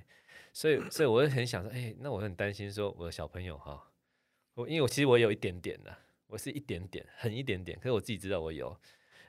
[0.53, 3.91] 所以，所以我就很想说，哎、欸，那我很担心说我的小朋友哈，
[4.53, 8.69] 我因为我其实我有一点点的，我是一点点，很一点点，可是我自己知道我有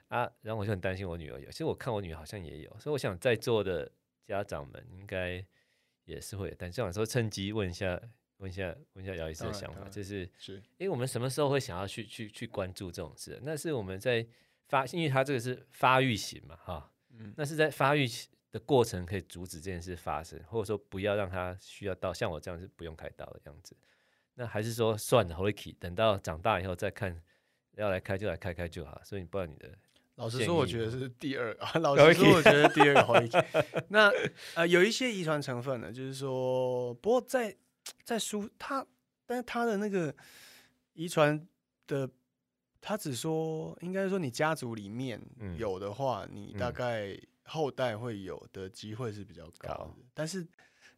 [0.08, 1.50] 啊，然后我就很担心我女儿有。
[1.50, 3.90] 其实我看我女儿好像也有，所以我想在座的
[4.26, 5.42] 家长们应该
[6.04, 7.98] 也是会，但这样说趁机问一下，
[8.36, 13.40] 问一下，问一下姚医师的想法，就是是，因为我们什么时候会想要去去去关注这种事？
[13.42, 14.26] 那是我们在
[14.68, 18.28] 发，因为他这个是发育型嘛，哈，嗯，那是在发育期。
[18.54, 23.76] 的过程可以阻止这件事发生，或者说不要让他需要到像我这样是不用开刀的样子。
[24.34, 27.20] 那还是说算了，Holy 等到长大以后再看，
[27.72, 29.00] 要来开就来开开就好。
[29.02, 29.76] 所以你不知道你的，
[30.14, 31.72] 老实说，我觉得是第二啊。
[31.80, 33.44] 老实说，我觉得第二个 Holy。
[33.90, 34.12] 那
[34.54, 37.56] 呃，有一些遗传成分呢，就是说，不过在
[38.04, 38.86] 在书他，
[39.26, 40.14] 但是他的那个
[40.92, 41.44] 遗传
[41.88, 42.08] 的，
[42.80, 45.20] 他只说应该说你家族里面
[45.58, 47.18] 有的话，嗯、你大概。
[47.46, 50.46] 嗯后代会有的机会是比较高的，高但是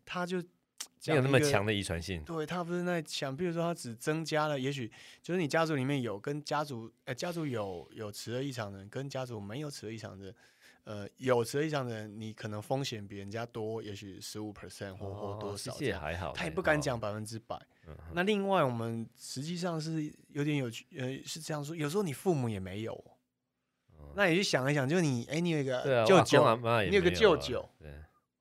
[0.04, 0.38] 他就
[1.06, 2.22] 没有那么强的遗传性。
[2.22, 10.32] 对，他不是那强，比如说他只增加了，也许就是你家族里面有跟家族，呃，家族有有齿顎异常的人，跟家族没有齿顎异常的，
[10.84, 16.32] 呃，有齿顎异常的人，你可能风险比人家多，也许十五 percent 或或多少，也还好。
[16.32, 17.60] 他也不敢讲百分之百。
[17.88, 23.04] 嗯、那另外，我们实际上是有点有趣，呃，是这样说，有时候你父母也没有。
[24.16, 27.92] 那你去想一想，就你，哎、欸，你有一个舅舅，你有个舅舅，对，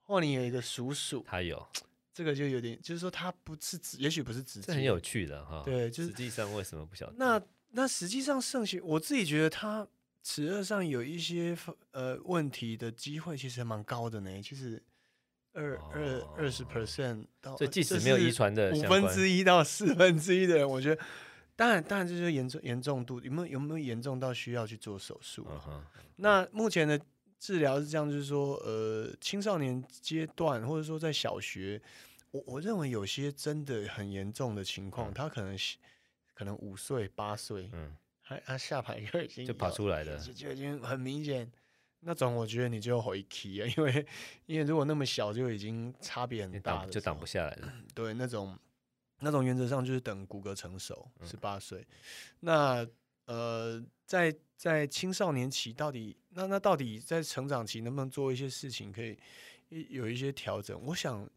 [0.03, 1.67] 或你有一个叔叔，他有，
[2.13, 5.61] 这个就有点，就是说他不是直，也许不是直接，这很有趣的哈。
[5.65, 7.13] 对，就是实际上为什么不晓得？
[7.17, 9.85] 那那实际上圣贤，我自己觉得他
[10.23, 11.57] 齿顎上有一些
[11.91, 14.41] 呃问题的机会，其实蛮高的呢。
[14.41, 14.81] 其实
[15.51, 21.01] 二二二十 percent 到，所以即使没有遗传的五分之一到四分之一的人，我觉得。
[21.57, 25.81] 当然，当然，就是严重严重度有没有有没有严重到需要去做手术？Uh uh.
[26.17, 26.99] 那目前的
[27.39, 31.81] 治疗是这样，就是说，呃，青少年阶段或者说在小学，
[32.31, 35.13] 我我认为有些真的很严重的情况，uh.
[35.13, 35.57] 他可能
[36.33, 41.49] 可能五岁八岁，嗯，他他下排就已经就跑出来了，就就已经很明显。
[42.01, 44.05] 那种我觉得你就回去啊，因为
[44.45, 47.73] 因为如果那么小就已经差别很大，就挡不下来了。
[47.95, 48.57] 对，那种。
[49.19, 51.79] 那种原则上就是等骨骼成熟，十八岁。
[51.79, 51.87] 嗯、
[52.41, 52.87] 那
[53.25, 59.17] 呃，在在青少年期到底那那到底在成长期能不能做一些事情，可以
[59.89, 60.79] 有一些调整？
[60.85, 61.27] 我想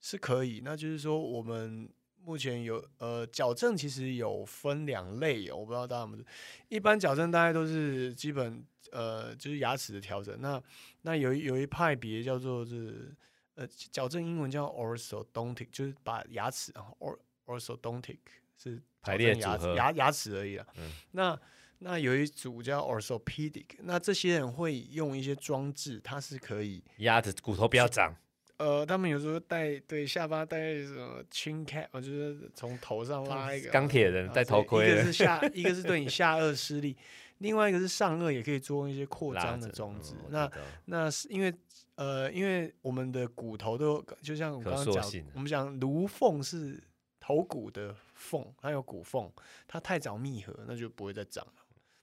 [0.00, 0.60] 是可以。
[0.64, 1.88] 那就是说，我们
[2.22, 6.24] 目前有呃矫正，其实有分两类，我不知道大家们
[6.68, 10.40] 一般矫正大概都是基本呃就是牙齿的调整。
[10.40, 10.62] 那
[11.02, 13.14] 那有有一派别叫做是。
[13.54, 18.18] 呃，矫正英文叫 orthodontic，就是把牙齿啊，or orthodontic
[18.56, 20.66] 是排列牙齿牙牙齿而已啊。
[20.76, 21.38] 嗯、那
[21.78, 28.14] 那有一组叫 orthopedic，那这些人会用一些装置，它是可以压着骨头不要长。
[28.56, 36.96] 呃，他们有时候戴对下巴戴什么 chin cap，就是从头上拉一个钢铁人戴头盔，一个是下，一个是对你下颚施力。
[37.38, 40.52] 另外一个是上颚也可以做一些扩张的装置，嗯、那
[40.84, 41.52] 那是因为
[41.96, 46.82] 呃，因为我们的骨头都就像我刚刚讲，我们讲颅缝是
[47.18, 49.30] 头骨的缝，它有骨缝，
[49.66, 51.52] 它太早密合，那就不会再长了。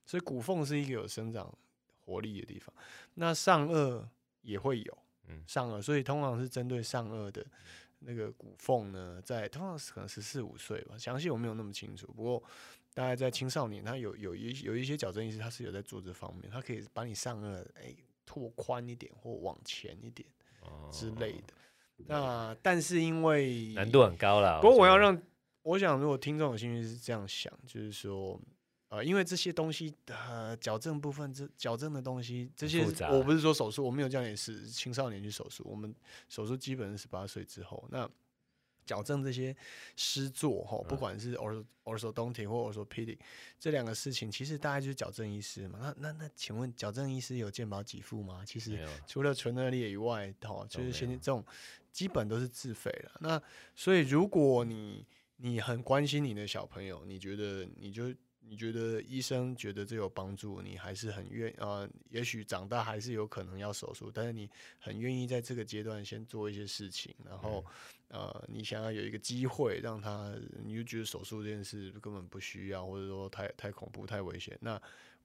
[0.06, 1.52] 所以骨缝是一个有生长
[2.06, 2.74] 活力的地方。
[3.16, 4.04] 那上颚
[4.42, 4.98] 也会有，
[5.48, 7.46] 上颚，所以通常是针对上颚的
[8.00, 12.44] 那个骨缝呢，在通常是可能十四五岁吧，详细我没有那么清楚，不过。
[12.94, 20.28] 大概在青少年，他有有一有一些矫正医师，他是有在做这方面，他可以把你上颚哎拓宽一点或往前一点
[20.92, 21.54] 之类的。
[21.54, 25.18] 哦、那但是因为难度很高了，不过我要让
[25.62, 28.38] 我想，如果听众有兴趣是这样想，就是说
[28.90, 35.96] 呃，因为这些东西呃矫正部分这矫正的东西这些，我不是说手术，我没有叫你是青少年去手术，我们
[36.28, 38.10] 手术基本是十八岁之后那。
[38.92, 39.56] 矫正这些
[39.96, 41.34] 失作哈，不管是
[41.86, 43.18] orthodontic 或 orthopedic
[43.58, 45.80] 这两个事情，其实大概就是矫正医师嘛。
[45.82, 48.44] 那那那，请问矫正医师有健保给付吗？
[48.46, 48.78] 其实
[49.08, 51.42] 除了唇腭裂以外，哈，就是现在这种
[51.90, 53.12] 基本都是自费了。
[53.22, 53.42] 那
[53.78, 58.14] 所以如果你你很关心你的小朋友，你觉得你就
[58.48, 67.64] 你觉得医生觉得这有帮助，你还是很愿啊、呃，也许长大还是有可能要手术，但是你很愿意在这个阶段先做一些事情，然后、
[68.10, 74.82] 嗯、呃，你想要有一个机会让他，你就觉得手术这件事根本不需要，或者说太太恐怖、太危险，那。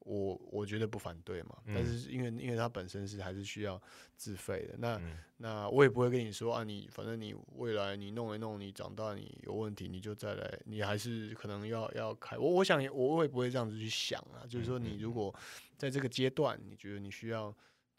[0.07, 3.81] 我我觉得不反对嘛，但是因为因为它本身是还是需要
[4.17, 12.39] 自费的，那、嗯、那我也不会跟你说啊，你反正你未来你弄一弄，你长大你有问题你就再来，你还是可能要要开。
[12.39, 14.47] 我我想我会不会这样子去想啊？
[14.49, 15.35] 就是说你如果
[15.77, 17.55] 在这个阶段你觉得你需要。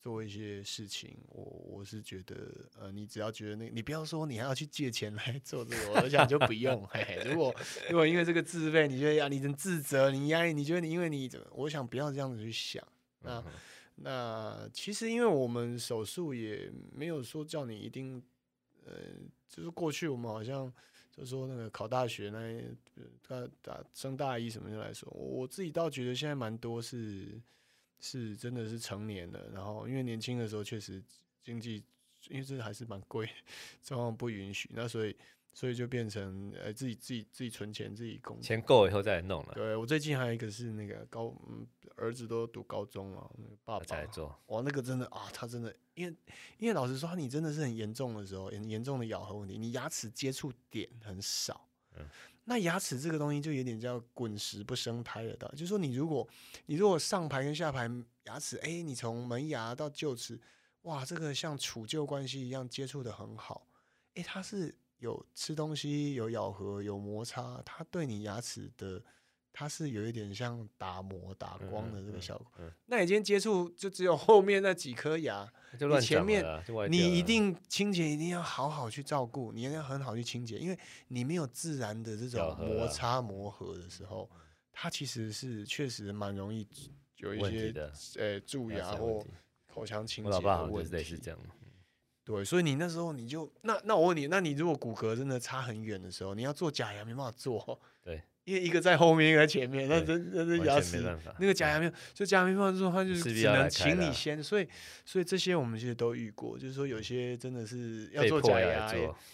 [0.08, 2.34] 做一些事情，我我是觉得，
[2.80, 6.88] 呃，你只要觉得那，你不要说你还要去借钱来做这个，我想就不用。
[6.88, 7.54] 嘿嘿，如果
[7.90, 12.82] 如果因为这个自费，你觉得压你很自责，你压力，你觉得你因为你怎么，我想不要这样子去想。
[13.20, 13.44] 那
[13.96, 18.24] 那其实因为我们手术也没有说叫你一定，
[18.86, 18.94] 呃，
[19.50, 20.74] 就是过去我们好像
[21.12, 22.64] 就说那个考大学那，
[23.28, 27.42] 大大升大一什么的来说，我自己倒觉得现在蛮多是。
[28.00, 31.04] 是，真的是成年了，然后因为年轻的时候确实
[31.44, 31.84] 经济，
[32.30, 33.30] 因为这还是蛮贵，
[33.84, 35.16] 状况不允许，那所以
[35.54, 39.54] 所以就变成呃自己自己自己存钱自己供，钱够以后再来弄了。
[39.56, 46.16] 对，我最近还有一个是那个高，嗯，儿子都读高中了，那个、爸爸在做，哇，那个真的啊，他真的，因为
[46.60, 51.67] 因为老实说，你真的是很严重的时候，很严重的咬合问题，你牙齿接触点很少，
[52.46, 56.28] 那牙齿这个东西就有点叫滚石不生胎的，就是说你如果
[56.66, 57.90] 你如果上排跟下排
[58.24, 60.40] 牙齿，哎，你从门牙到臼齿，
[60.84, 63.68] 哇，这个像杵臼关系一样接触的很好，
[64.16, 69.04] 哎，它是有吃东西、有咬合、有摩擦，它对你牙齿的。
[69.60, 72.46] 它是有一点像打磨打光的这个效果。
[72.60, 75.52] 嗯嗯嗯、那你今天接触就只有后面那几颗牙，
[75.82, 76.46] 你前面
[76.92, 80.78] 你一定清洁一定要好好去照顾，你一定要很好去清洁，因为
[81.08, 84.30] 你没有自然的这种摩擦磨合的时候，
[84.72, 86.68] 它其实是确实蛮容易
[87.16, 87.74] 有一些
[88.20, 89.26] 呃蛀牙或
[89.74, 91.20] 口腔清洁的问题。
[92.24, 97.80] 对，所以你那时候你就那那我问你，那你如果骨骼真的差很远的时候，你要做假牙没办法做。
[98.04, 98.22] 对。
[98.48, 101.04] 因为一个在后面，一个在前面，那真那是牙齿
[101.38, 104.42] 那个假牙没有，就假牙没办法做，他就是只能请你先。
[104.42, 104.66] 所以
[105.04, 108.90] 所以这些我们其实都遇过，就是说有些真的是要做假牙，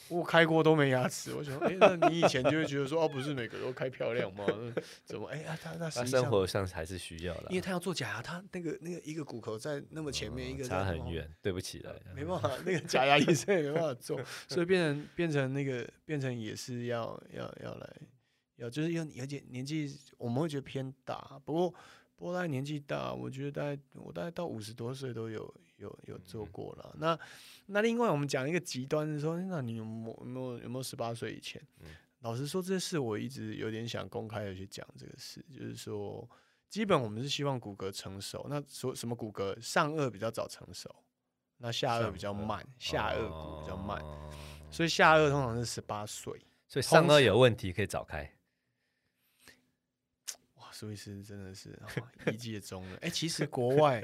[0.07, 1.31] 我开过都没牙齿。
[1.35, 4.47] 我想，哎，那你以前就会觉得说，哦，不是每个都开漂亮吗？
[5.05, 5.27] 怎么？
[5.27, 17.87] 哎呀，他他生活上还是需要的，因为他要做假牙，他那个那个一个骨头在那么前面，一个差很远，对不起来，没办法，那个假牙医生也没办法做，所以变成变成那个变成也是要要要来。
[18.63, 21.69] 有就是因为而且年纪我们会觉得偏大，不过
[22.15, 26.91] 不过大概年纪大，我觉得大概我大概到五十多岁都有有有做过了。
[26.93, 27.19] 嗯、那
[27.65, 31.61] 那另外我们讲一个极端的说，那你有没有没有有没有十八岁以前？
[31.81, 31.87] 嗯、
[32.19, 36.29] 老实说，这事我一直有点想公开的去讲这个事，就是说，
[36.69, 38.45] 基本我们是希望骨骼成熟。
[38.47, 40.89] 那说什么骨骼上颚比较早成熟，
[41.57, 44.31] 那下颚比较慢，下颚骨比较慢，哦、
[44.71, 46.31] 所以下颚通常是十八岁，
[46.69, 48.31] 所以上颚有问题可以早开。
[50.73, 51.77] 苏医师真的是
[52.31, 54.03] 一界中了哎，其实国外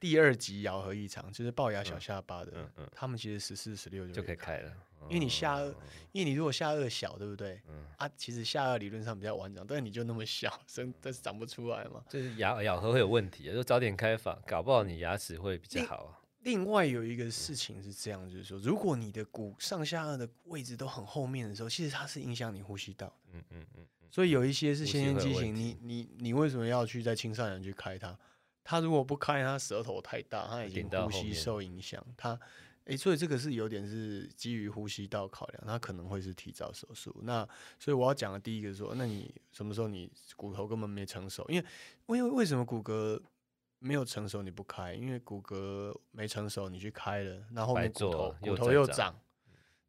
[0.00, 4.72] 第二级咬合异常就是龅牙小下巴的，嗯嗯、他们其实十四十六就可以开了，
[5.08, 5.74] 因为你下颚，
[6.12, 7.60] 因为你如果下颚小，对不对？
[7.68, 16.22] 嗯、啊，其实下颚理论上比较完整，但是你就那么小，生但是长不出来嘛，就是咬咬合会有问题，就早点开法，搞不好你牙齿会比较好。
[16.42, 23.14] 另外有一个事情是这样，就是说，如果你的骨上下颚的位置都很后面的时候，其实它是影响你呼吸道的。
[23.32, 23.86] 嗯嗯嗯。
[24.16, 28.18] 所以有一些是先天畸形，你你你为什么要去在青少年去开它？
[28.64, 32.02] 他如果不开，他舌头太大，他已经呼吸受影响。
[32.16, 32.30] 他
[32.84, 37.14] 诶、欸，所以这个是有点是基于呼吸道考量，它可能会是提早手术。
[37.24, 37.46] 那
[37.78, 41.44] 所以我要讲的第一个说，那你什么时候你骨头根本没成熟？
[41.50, 41.66] 因为
[42.18, 43.20] 因为为什么骨骼
[43.80, 44.94] 没有成熟你不开？
[44.94, 49.14] 因为骨骼没成熟你去开了，那后，后面骨头骨头又长。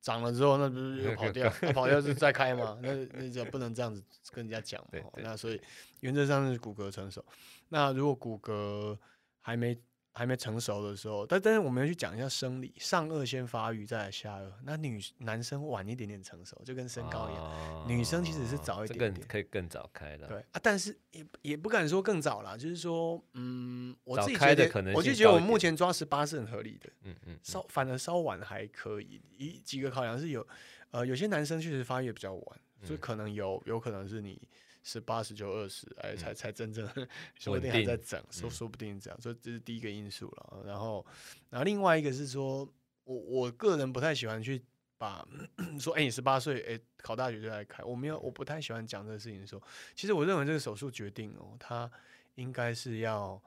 [0.02, 1.48] 长了之后，那不是又跑 掉？
[1.50, 2.78] 啊跑掉是再开嘛？
[2.82, 4.82] 那 那就不能这样子跟人家讲。
[4.94, 5.62] 嘛，那所以
[6.02, 7.24] 原则上是骨骼成熟。
[7.70, 8.98] 那如果骨骼
[9.42, 9.78] 还没
[10.18, 14.52] 还没成熟的时候，但但是我们要去讲一下生理，上颚先发育，再来下颚。
[14.64, 17.44] 那女男生晚一点点成熟，就跟身高一样。
[17.44, 20.26] 哦、女生其实是早一点点，可以更早开的。
[20.26, 26.90] 对啊，但是也也不敢说更早啦，就是说，嗯，我自己觉得，我就觉得我目前抓十八是很合理的。
[27.04, 29.22] 嗯嗯，稍反而稍晚还可以。
[29.38, 30.46] 一几个考量是有，
[30.90, 34.42] 呃，有些男生确实发育比较晚，所以可能有有可能是你。
[34.88, 36.88] 十八、十九、二十，哎，才才真正，
[37.38, 40.64] 说不定还在整，说说不定这样，所以这是第一个因素了。
[40.66, 41.06] 然后，
[41.50, 42.66] 然后另外一个是说，
[43.04, 44.64] 我我个人不太喜欢去
[44.98, 45.28] 把
[45.78, 47.84] 说，哎、欸，你十八岁，哎、欸，考大学就来开。
[47.84, 49.62] 我没有，我不太喜欢讲这个事情的时候。
[49.94, 51.92] 其实我认为这个手术决定哦，他
[52.36, 53.42] 应该是要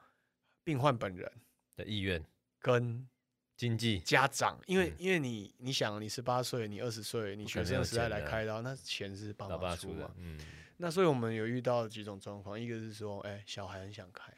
[0.62, 1.32] 病患本人
[1.74, 2.22] 的意愿
[2.58, 3.08] 跟
[3.56, 10.10] 经济家长，因为因为你你想，你十八岁，你二十岁，你学生时代来开刀，那钱是爸妈出的。
[10.18, 10.38] 嗯，
[10.80, 14.32] 那所以我们有遇到几种状况，一个是说，哎、欸，小孩很想开，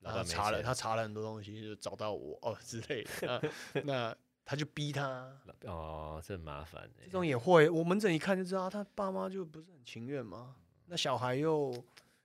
[0.00, 3.42] 然后查了，他查了很多东西，就找到我哦之类的。
[3.72, 4.16] 那 那。
[4.50, 5.30] 他就逼他
[5.64, 6.90] 哦，这很麻烦。
[7.04, 10.56] 这种也会，我门诊一看就知道，他爸妈就不是很情愿嘛。
[10.86, 11.70] 那小孩又，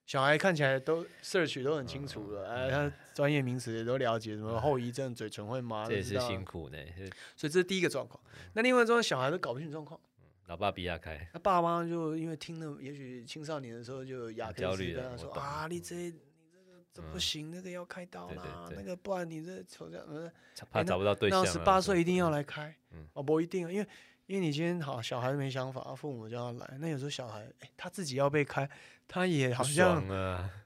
[0.05, 6.77] 小孩看起来都 search 都很清楚了，哎，他专业名词也都了解，什么后遗症、嘴唇会麻，这也是辛苦呢。
[7.35, 8.17] 所以这是第一个状况。
[8.53, 9.99] 那另外一种小孩都搞不清楚状况，
[10.53, 16.11] 老爸逼他开，他爸妈就因为听了，也许青少年的时候就亚焦虑的，说啊，你这你。
[16.11, 20.31] 这个这不行，那个要开刀啦，那个不然你这丑这样，
[20.69, 21.43] 怕找不到对象。
[21.43, 22.75] 那十八岁一定要来开，
[23.13, 23.87] 哦不一定，因为
[24.27, 26.77] 因为你今天好，小孩没想法，父母就要来。
[26.79, 28.69] 那有时候小孩，他自己要被开，
[29.07, 30.03] 他也好像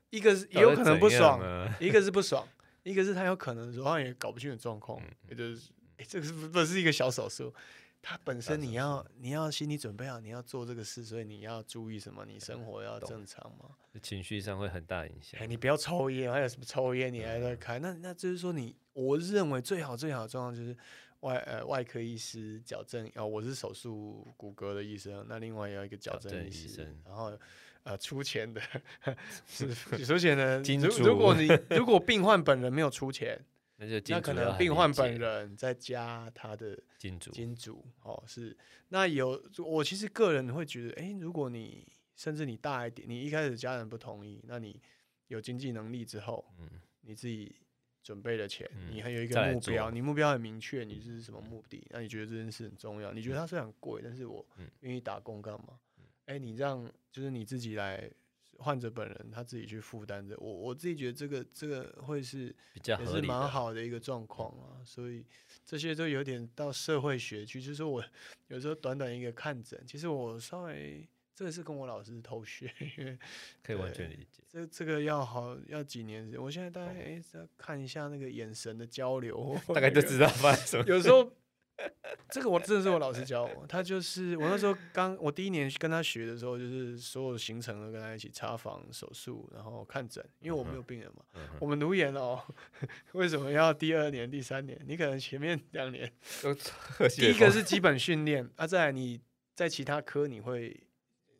[0.10, 1.40] 一个是也有可能不爽，
[1.80, 2.46] 一个是不爽，
[2.84, 7.54] 一个是他有可能说他也搞不清楚状况，也就是哎，这个是不是一个小手术？
[8.02, 12.26] 他本身你要你要心理准备好，你要做这个事，所以你要注意什么？
[12.26, 13.72] 你生活要正常吗？
[14.02, 15.42] 情绪上会很大影响。
[15.42, 17.80] 哎，你不要抽烟，还有什么抽烟你还在开？
[17.80, 20.78] 那那就是说你，我认为最好最好的状况就是
[21.22, 27.38] 外呃外科医师矫正哦，我是手术骨骼的医生，那另外要一个矫正医生，然后
[27.84, 28.62] 呃出钱的
[29.48, 29.74] 是
[30.06, 30.62] 出钱的。
[30.62, 33.44] 如如果你如果病患本人没有出钱。
[33.80, 38.58] 那就那可能病患本人再加他的金主，金主哦是，
[38.90, 44.82] 那有我其实个人会觉得，哎、欸，如果你甚至你大一点，你一开始家人不同意，那你
[45.28, 46.68] 有经济能力之后，嗯，
[47.02, 47.56] 你自己
[48.02, 51.86] 准备的钱，嗯、你还有一个目标，你目标很明确，你是什么目的？
[51.92, 53.14] 那你觉得这件事很重要？
[53.14, 54.44] 你觉得它虽然贵，但是我
[54.80, 55.80] 愿意打工干嘛？
[56.26, 58.12] 哎、欸，你让就是你自己来。
[58.60, 65.26] 患者本人他自己去负担着，我我自己觉得这个这个会是比较也是蛮好的一个状况啊，所以
[65.66, 68.04] 这些都有点到社会学去，就是说我
[68.48, 73.18] 有时候短短一个看诊，其实我稍微这个是跟我老师偷学，因为
[73.64, 74.42] 可以完全理解。
[74.48, 80.86] 这这个要好要几年，我现在大概哎再看一下那个眼神的交流， 大概就知道发生什么。
[80.88, 81.32] 有时候。
[82.30, 91.24] 这个我真的是我老师教我，他就是我那时候刚我第一年跟他学的时候，就是所有行程都跟他一起查房、手术，然后看诊，因为我没有病人嘛。
[91.60, 92.42] 我们读研哦，
[93.14, 94.80] 为什么要第二年、第三年？
[94.88, 96.12] 你可能前面两年，
[97.16, 99.22] 第一个是基本训练，啊，再来你
[99.54, 100.76] 在其他科你会，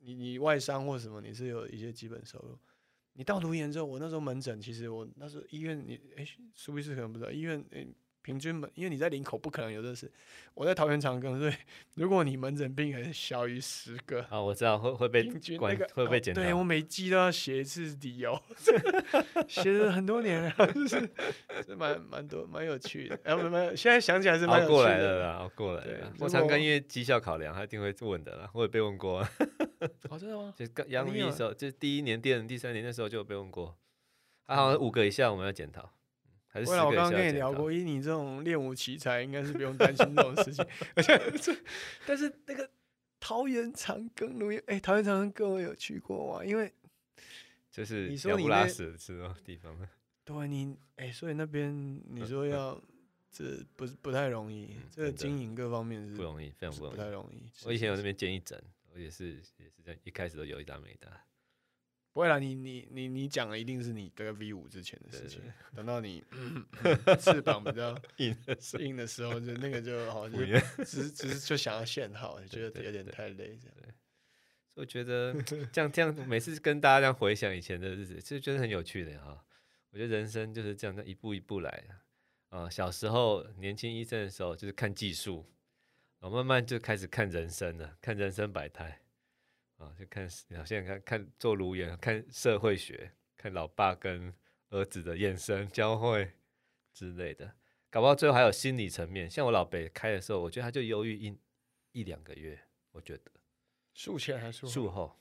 [0.02, 2.58] 你你外伤或什么，你是有一些基本收入。
[3.14, 6.24] 你到读研之后，我那时候门诊，其实我那时候医院你哎，
[6.54, 7.88] 苏医师可能不知道，医院哎。
[8.28, 10.12] 平均门，因为你在林口不可能有这事。
[10.54, 11.54] 我在桃园长庚，所以
[11.96, 16.42] 如果你门诊病人小于十个啊，我知道会会被平均那个会被检查。
[16.42, 18.38] 对，我每季都要写一次理由，
[19.48, 21.10] 写了很多年了，就是
[21.66, 23.18] 是蛮蛮多蛮有趣的。
[23.24, 24.74] 哎，没有，现在想起来是蛮有趣的。
[24.74, 26.14] 过来了啦，过来了。
[26.20, 28.50] 我长庚因为绩效考量，他一定会问的啦。
[28.54, 29.20] 我也被问过。
[30.10, 30.54] 哦，真的吗？
[30.54, 33.78] 就刚杨幂的时候，就第一年、第二年、第三年那时候就有被问过。
[34.46, 35.90] 他好像五个以下我们要检讨。
[36.66, 40.66] 后来我刚刚跟你聊过，以你这种练武奇才，应该是不用担心这种事情。
[40.96, 41.20] 而且
[42.06, 42.70] 但是那个
[43.20, 46.46] 桃园长庚颅颜，哎，桃园长庚各位有去过吗？
[46.46, 46.74] 因为
[47.72, 49.78] 就是你说你拉屎的是地方。
[50.26, 52.82] 对，你哎，所以那边你说要
[53.32, 57.50] 这不是不太容易，这个经营各方面是不容易，非常不容易，不太容易。
[57.66, 58.62] 我以前有那边建一整，
[58.94, 61.10] 我也是也是这样，一开始都有一搭没一搭。
[62.18, 65.40] 不会啦，你你你你讲的一定是你这个 V 五之前的事情。
[65.76, 66.24] 等到你
[67.20, 68.36] 翅膀比较硬
[68.82, 70.40] 硬的时候，就那个就好像
[70.84, 73.78] 只只是就想要限号， 觉得有点太累这样。
[74.74, 75.32] 所以我觉得
[75.72, 79.46] 这样这样每次跟大家这样回想以前的日子，就觉得很有趣的哈。
[79.92, 82.68] 我觉得人生就是这样，一步一步来的啊。
[82.68, 85.46] 小时候年轻医生的时候就是看技术，
[86.20, 89.02] 然后慢慢就开始看人生了，看人生百态。
[89.78, 94.34] 啊，就看，现在看看做颅颜，看社会学，看老爸跟
[94.70, 96.32] 儿子的眼神交汇
[96.94, 97.56] 之类的，
[97.90, 99.30] 搞不好最后还有心理层面。
[99.30, 101.40] 像我老北开的时候，我觉得他就忧郁一
[101.92, 102.60] 一两个月，
[102.92, 103.32] 我觉得
[103.94, 105.20] 术前还是术后，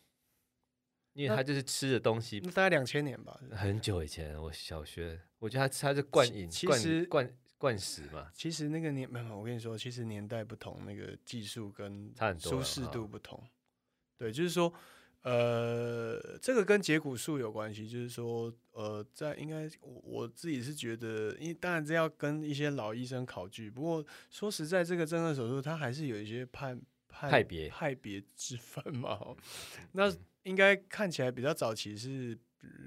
[1.12, 8.30] 因为他就是吃的东西，大概两千年吧，很久以前，我小学，我觉得他他是灌饮，其实灌灌食嘛。
[8.32, 13.46] 其实那个年没有，我跟你说，其实年代不同，那个技术跟舒适度不同。
[14.18, 14.72] 对，就是说，
[15.22, 17.88] 呃，这个跟解骨术有关系。
[17.88, 23.70] 就是说，呃，在应该我我自己是觉得，因为当然这要跟一些老医生考据。
[23.70, 29.18] 不过说实在，这个正颌手术它还是有一些判派别派别之分嘛。
[29.92, 30.12] 那
[30.44, 32.38] 应该看起来比较早期是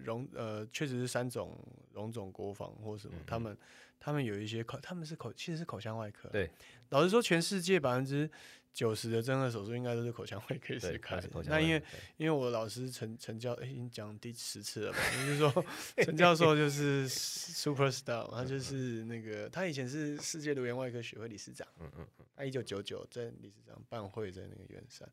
[0.03, 1.57] 荣呃，确实是三种
[1.91, 3.57] 荣总国防或什么，嗯、他们
[3.99, 6.29] 他们有一些口，他们是口其实是口腔外科。
[6.29, 6.49] 对，
[6.89, 8.29] 老实说，全世界百分之
[8.73, 11.29] 九十的正颌手术应该都是口腔外科师开的。
[11.45, 11.83] 那因为
[12.17, 14.99] 因为我老师陈陈教，已经讲第十次了吧？
[15.11, 15.65] 就是说
[15.97, 21.67] 陈教授就是 super star，他就是那个他以前是世界颅颜外科学会理事长。
[21.79, 22.25] 嗯嗯嗯。
[22.35, 25.09] 他一九九九在理事长办会在那个圆山，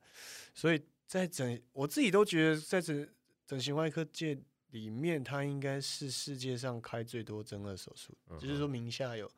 [0.54, 3.08] 所以在整我自己都觉得在整
[3.46, 4.38] 整形外科界
[4.70, 9.28] 里面，他应该是世界上开最多正颌手术，嗯、就是说名下有。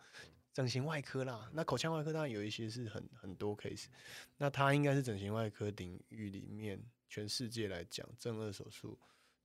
[0.58, 3.84] 整形外科啦，那口腔外科当然有一些是很很多 case，
[4.38, 8.98] 那他应该是整形外科领域里面全世界来讲正颌手术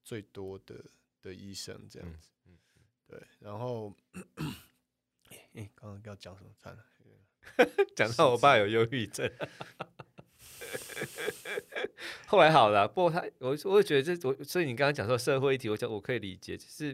[0.04, 0.84] 最多的
[1.22, 3.96] 的医生这样子，嗯嗯、对，然后，
[5.54, 6.50] 哎，刚刚要讲什么？
[6.58, 6.84] 算了，
[7.96, 9.32] 讲到我爸有忧郁症，
[12.26, 16.92] 后来好了，不过他我我会觉得这我所以你刚刚讲说社会议题，我讲我可以理解，就是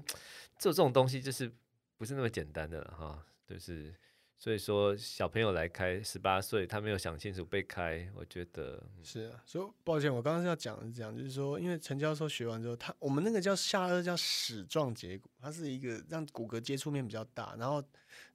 [0.58, 1.50] 做这种东西就是
[1.96, 3.96] 不是那么简单的哈，就是。
[4.42, 9.44] 所以说小朋友来开十八岁，他没有想清楚被开，我觉得是啊。
[9.46, 17.84] 所以抱歉，我刚刚是要讲的是这样，就是说，因为陈教授学完之后，他我们那个叫下颚叫矢状结骨，它是一个让骨骼接触面比较大，然后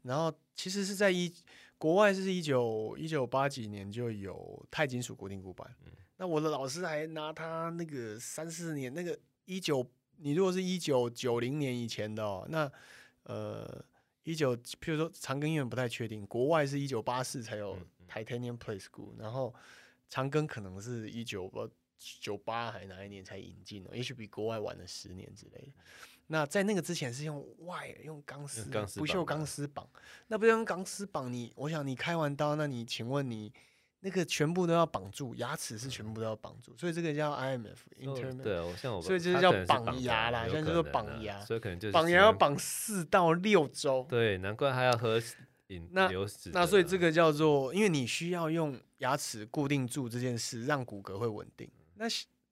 [0.02, 1.32] 然后其实是在一
[1.78, 9.82] 国外是一九一九八几年就有钛金属固定骨板，嗯、那我的老师还拿他那个三四年那个一九，
[10.18, 12.70] 你如果是一九九零年以前的哦，那
[13.22, 13.82] 呃。
[14.24, 19.54] 一九，譬如说长庚医院不太确定，国外是一九八四才有 Titanium Plate School，然后
[20.08, 21.50] 长庚可能是一九
[21.98, 25.72] 九八还哪一年才引进的，也许比国外晚了十年之类的。
[26.26, 28.64] 那在那个之前是用 wire 用钢丝
[28.98, 29.88] 不锈钢丝绑，
[30.26, 33.52] 那不用钢丝绑你，我想你开完刀，那你请问你？
[34.06, 38.42] 那个全部都要绑住，牙齿是全部都要绑住，所以这个叫 IMF，intermittent。
[38.42, 44.06] 对，我像我，所以这是叫绑牙啦，现在就说绑牙，所以可能就是绑牙要绑四到六周。
[44.06, 45.18] 对，难怪还要喝
[45.68, 46.10] 饮那
[46.52, 51.66] 那所以这个叫做，因为你需要用牙齿固定住这件事，让骨骼会稳定。
[51.94, 52.04] 那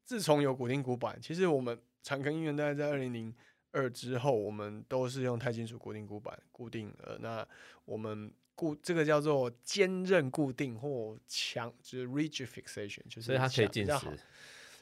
[0.07, 3.34] 自从有固定骨板，其实我们长庚医院大概在二零零
[3.72, 7.18] 二之后，我们都是用钛金属固定骨板固定了。
[7.20, 7.46] 那
[7.84, 8.32] 我们。
[8.62, 14.06] 固这个叫做坚韧固定或强，就是 rigid fixation，就是所以它可以进食，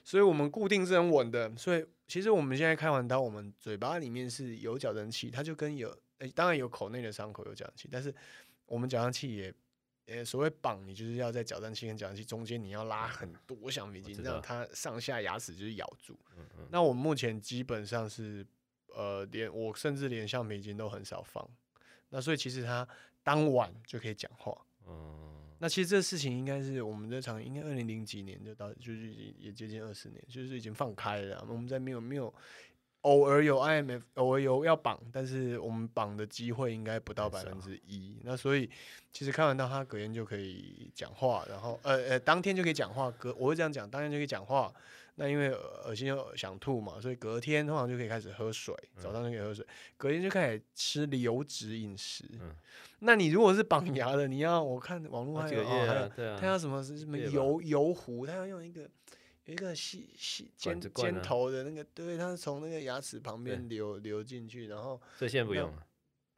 [0.05, 1.51] 所以我们固定是很稳的。
[1.57, 8.15] 所以其实我们现在开完刀，我们嘴巴里面是有矫正器，它就跟有诶、欸，当然有口内的伤口有矫正器，但是
[8.67, 9.55] 我们矫正器也
[10.09, 16.19] 呃所谓绑，你就是要在矫正器跟矫正器中间你要拉很多橡皮筋，让它上下牙齿就是咬住。
[16.37, 18.47] 嗯嗯，那我们目前基本上是
[18.89, 21.49] 呃连我甚至连橡皮筋都很少放，
[22.11, 22.87] 那所以其实它。
[23.31, 24.53] 当晚就可以讲话，
[24.89, 24.93] 嗯，
[25.61, 31.47] 那其实这个事情应该是我们这场应该二零零几年就到，就是已经也接近二十年，就是已经放开了。
[31.49, 32.35] 我们在没有没有
[33.03, 38.19] 偶尔有 IMF，偶尔有要绑，但是我们绑的机会应该不到百分之一。
[38.25, 38.69] 那所以
[39.13, 44.75] 其实看完到他隔天就可以讲话，然后呃呃当天就可以讲话，隔我会这样讲，当天就可以讲话。
[45.17, 45.51] 那因为
[45.85, 52.25] 恶心又想吐嘛，所以隔天通常就可以开始喝水，早上就可以喝水，隔天就开始吃流质饮食。
[52.41, 52.55] 嗯
[53.03, 58.83] 那你如果是绑牙的，你要我看网络还有哦，还有他要什么什么油油壶，他要用一个
[59.47, 65.87] 有一个细细尖尖头的那个，对，他是从那个牙齿旁边流流进去，然后所以现在不用了。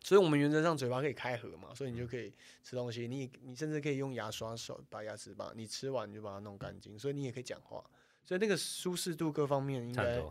[0.04, 7.84] 所以我们原则上嘴巴可以开合嘛，所以你就可以吃东西，你你甚至可以用牙刷手把牙齿把你吃完你就把它弄干净，所以你也可以讲话，
[8.24, 10.22] 所以那个舒适度各方面应该。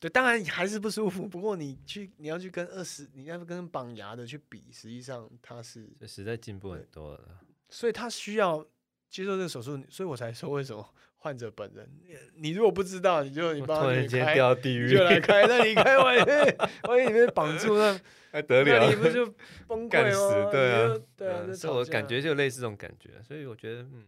[0.00, 1.28] 对，当然还是不舒服。
[1.28, 7.20] 不过你去，你要去跟二十，你要跟绑牙的去比，实际上它是，这实在进步很多了。
[7.68, 8.66] 所以他需要
[9.10, 11.86] 接受这个手术，所以我才说为什么患者本人，
[12.34, 15.46] 你如果不知道，你就你帮他开掉地狱，就来开。
[15.46, 16.16] 那你开完，
[16.88, 18.00] 万一你被绑住，那
[18.32, 18.86] 还得了？
[18.86, 19.26] 那你不就
[19.68, 20.50] 崩溃死？
[20.50, 21.52] 对啊，对啊。
[21.52, 24.06] 所以我感觉就类似这种感觉，所以我觉得，嗯，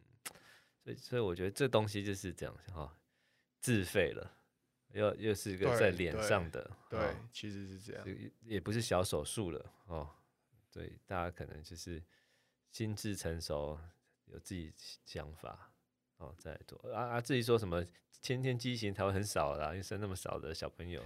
[0.82, 2.90] 所以所以我觉得这东西就是这样哈，
[3.62, 4.30] 自费了。
[4.92, 8.06] 又又是一个在脸上的，对，对哦、其实是这样，
[8.42, 10.06] 也不是小手术了哦。
[10.70, 12.02] 对，大家可能就是
[12.70, 13.78] 心智成熟，
[14.26, 14.70] 有自己
[15.06, 15.72] 想法
[16.18, 17.20] 哦，再做啊啊！
[17.22, 17.82] 至于说什么
[18.20, 21.02] 先天畸形才会很少啦，因为生那么少的小朋友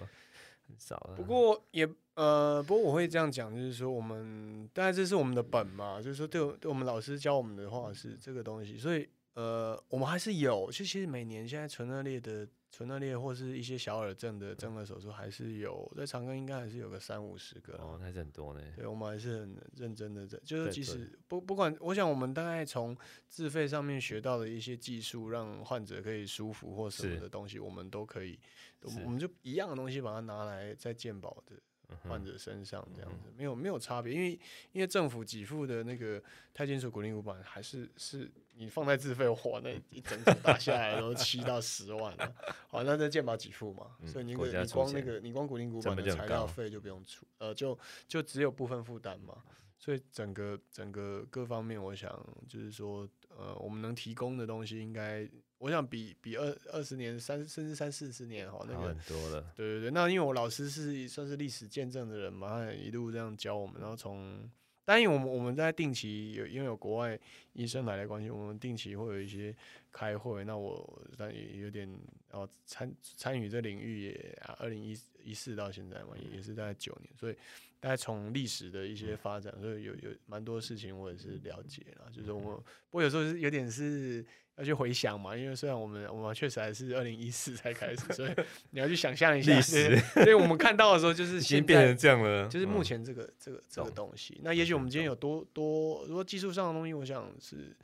[0.67, 0.99] 很少。
[1.15, 12.47] 不过也呃，不过我会这样讲，就是说我们当然这是我们的本嘛，就是说对对我们老师教我们的话是这个东西，所以呃，我们还是有，就其实每年现在唇腭裂的。
[12.72, 18.61] 唇腭裂或是一些小耳症的正颌手术，还是有在长庚应该还是有个三五十个哦，还是很多呢。
[18.76, 22.95] 对，我们还是很认真的在，就是即使不不管，我想我们大概从
[23.28, 28.39] 自费上面学到的一些技术，让患者可以舒服或什么的东西，我们都可以，
[28.82, 31.57] 我们就一样的东西把它拿来在健保的。
[32.03, 34.39] 患者身上这样子没有没有差别，因为
[34.72, 36.22] 因为政府给付的那个
[36.55, 42.34] 钛金属骨龄骨板还是是你放在自费花那一整组打下来都七到十万了，
[42.68, 47.78] 好，那在健保给付嘛，所以你你光那个你光骨龄骨板的材料费就不用出，呃，就
[48.09, 49.43] 就只有部分负担嘛，
[49.78, 52.11] 所以整个整个各方面，我想
[52.49, 55.28] 就是说，呃，我们能提供的东西应该。
[55.59, 59.41] 我想比比二二十年三甚至三四十年哈，那个很多了。
[59.57, 64.47] 对对对，那因为我老师是算是历史见证的人嘛，他一路这样教我们，然后从，
[64.85, 67.19] 当然我们我们在定期有因为有国外
[67.55, 69.57] 医生来的关系，我们定期会有一些
[69.91, 70.45] 开会。
[70.45, 71.91] 那我但也有点
[72.33, 74.95] 哦参参与这领域也啊，二零一
[75.25, 77.37] 一四到现在嘛，也也是大概九年，所以
[77.81, 82.51] 大概从历史的一些发展，所以有有蛮多事情我也是了解了，就是我们
[82.91, 84.23] 不过有时候是有点是。
[84.57, 88.33] 要去回想嘛，因为虽然我们我们确实还是二零一四才开始， 所以
[88.71, 89.97] 你要去想象一下历史。
[90.15, 94.41] 所以我们看到的时候，就是已经变成这样了，就是目前这个、嗯、这个这个东西。
[94.43, 97.77] 那也许我们今天有多多，如果技术上的东西，我想是，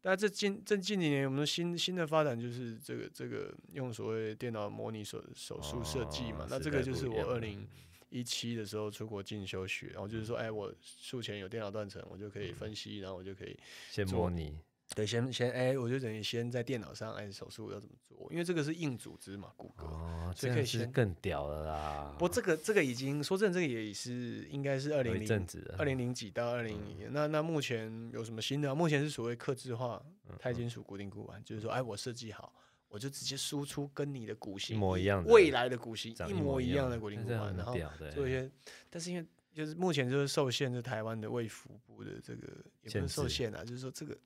[0.00, 6.46] 但这近这近几年我们的新新的发展就是这个这个用所谓电脑模拟手手术设计嘛。
[6.48, 7.66] 那这个就是我二零
[8.08, 13.56] 一七的时候出国进修学，然后就是说，哎，我术前有电脑断层，我就可以分析，然后我就可以
[13.90, 14.56] 先模拟。
[14.94, 18.28] 对，先先哎，我就等于先在电脑上按，手术要怎么做？
[18.30, 22.12] 因为这个是硬组织嘛，骨骼，哦、所以可以先更屌了啦。
[22.14, 25.46] 不过这个这个已经说真的，这个也是应该是二零零
[25.78, 27.12] 二零零几到二零零。
[27.12, 28.74] 那那目前有什么新的？
[28.74, 30.02] 目前是所谓客制化
[30.40, 32.52] 钛金属固定骨板，嗯嗯，就是说哎，我设计好，
[32.88, 37.76] 我就直接输出跟你的骨型一模一样的，未来的骨型一模一样的骨龄骨板，然后
[38.12, 38.50] 做一些，
[38.90, 39.24] 但是因为
[39.54, 42.48] 就是目前就是受限，就台湾的卫福部的这个
[42.82, 44.18] 也不是受限啊，就是说这个。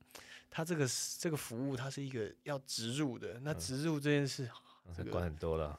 [0.49, 0.87] 它这个
[1.19, 3.39] 这个服务，它是一个要植入的。
[3.41, 4.49] 那植入这件事，
[4.95, 5.77] 这个管很多了，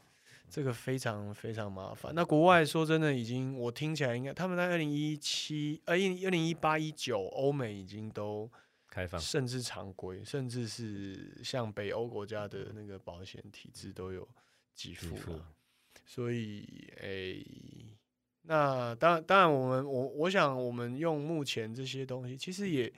[0.50, 2.12] 这个非常非常麻烦。
[2.14, 8.50] 那国外说真的，已经我听起来应该他们在二零一七、二一二零一八、一九，欧美已经都
[8.88, 14.28] 开放，甚至常规，甚至是像北欧国家的那个保险体制都有
[14.74, 15.54] 给付了。
[16.04, 17.42] 所以，诶，
[18.42, 22.92] 那当然，当然，我们我我想，我们用目前这些东西，其实也，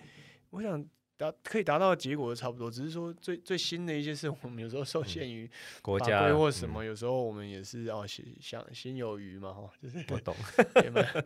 [0.50, 0.84] 我想。
[1.18, 5.50] 达可以达到的结果都差不多，只是说最最新的一些事，我们有时候受限于
[5.82, 8.06] 国家或什么，有时候我们也是哦，
[8.40, 10.34] 想心有余嘛哈，就是不懂，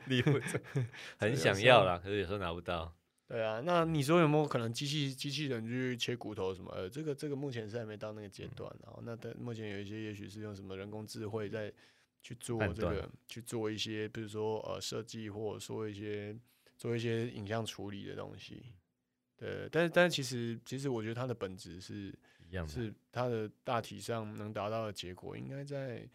[0.06, 0.32] 理不
[1.18, 2.92] 很想要啦，可是有时候拿不到。
[3.28, 6.70] 对啊，那你说有没有可能机器机器人去切骨头什么？
[6.74, 11.72] 呃，这个这个目前是还没到那个阶段，然后那但目前有一些也许是用什么人工智慧在
[12.22, 16.36] 去做这个去做一些，比如说呃设计或者说一些
[16.76, 18.62] 做一些影像处理的东西。
[19.42, 22.14] 呃，但是但是其实其实我觉得它的本质是
[22.48, 26.08] 一样的，是它的大体上能达到的结果，应该在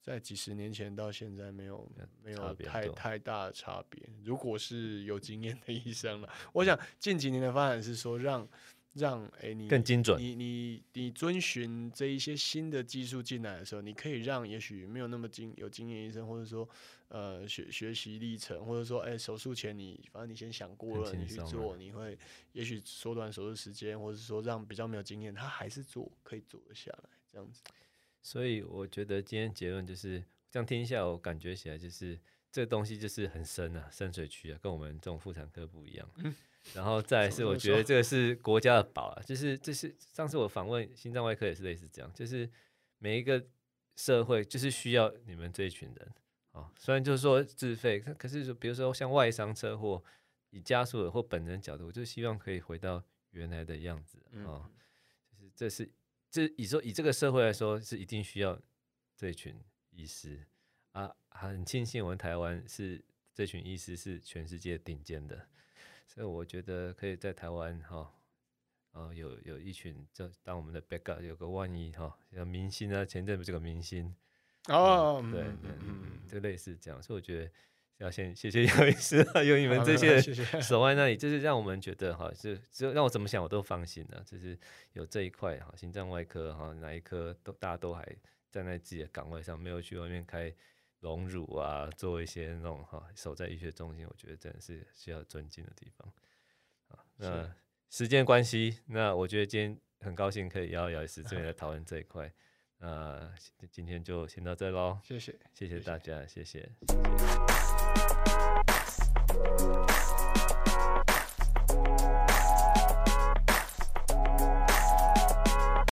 [0.00, 1.88] 在几十年前到现在没有
[2.22, 4.02] 没有太太大的差别。
[4.24, 8.46] 如果是有经验的医生了，我想近几年的发展是说让。
[8.94, 16.68] 让诶、欸、你更精准，你你你遵循这一些新的技术进来的时候，你可以让也许没有那么经有经验医生，或者说
[17.08, 22.18] 呃学学习历程，或者说诶、欸、手术前你反正你先想过了，你去做，你会
[22.52, 27.62] 也许缩短手术时间，或者说让比较没有经验他还是做可以做得下来这样子。
[28.20, 32.20] 所以我觉得今天结论就是这样听一下，我感觉起来就是
[32.50, 36.10] 这个东西就是很深啊，深水区啊，跟我们这种妇产科不一样。
[36.18, 36.34] 嗯
[36.74, 42.48] 然后再来是，我觉得这个是国家的宝啊，就是这是上次我访问心脏外科也是类似这样，就是
[42.98, 43.44] 每一个
[43.96, 46.14] 社会就是需要你们这一群人
[46.52, 46.70] 啊。
[46.78, 50.02] 虽然就是说自费，可是说比如说像外伤车祸，
[50.50, 54.70] 以家属或本人角度，我就希望可以回到原来的样子啊。
[55.28, 55.90] 就是这是
[56.30, 58.58] 这以说以这个社会来说，是一定需要
[59.16, 59.54] 这一群
[59.90, 60.46] 医师
[60.92, 61.12] 啊。
[61.28, 63.04] 很庆幸我们台湾是
[63.34, 65.48] 这群医师是全世界顶尖的。
[66.14, 68.12] 所以我觉得可以在台湾哈，
[68.92, 74.14] 呃，有有一群就当我们的 backup，有个万一哈，像明星啊，前阵子这个明星
[74.68, 77.02] 哦，嗯、对对，嗯，就类似这样。
[77.02, 77.50] 所以我觉得
[77.96, 80.20] 要先谢谢姚医师，有你们这些
[80.60, 84.58] 守在那里，就是让我们觉得哈，就就让我怎么想我都放心了，就是
[84.92, 88.06] 有这一块哈，心脏外科哈，哪一科都大家都还
[88.50, 90.54] 站在自己的岗位上，没有去外面开。
[91.02, 96.12] 隆乳啊，做一些那种哈，守在医学中心，我觉得真的是需要尊敬的地方。
[97.16, 97.54] 那
[97.90, 102.32] 时间关系，那我觉得今天很高兴可以邀姚医师这边来讨论这一块。
[102.78, 103.32] 那
[103.70, 106.68] 今天就先到这喽，谢谢，谢谢大家，谢谢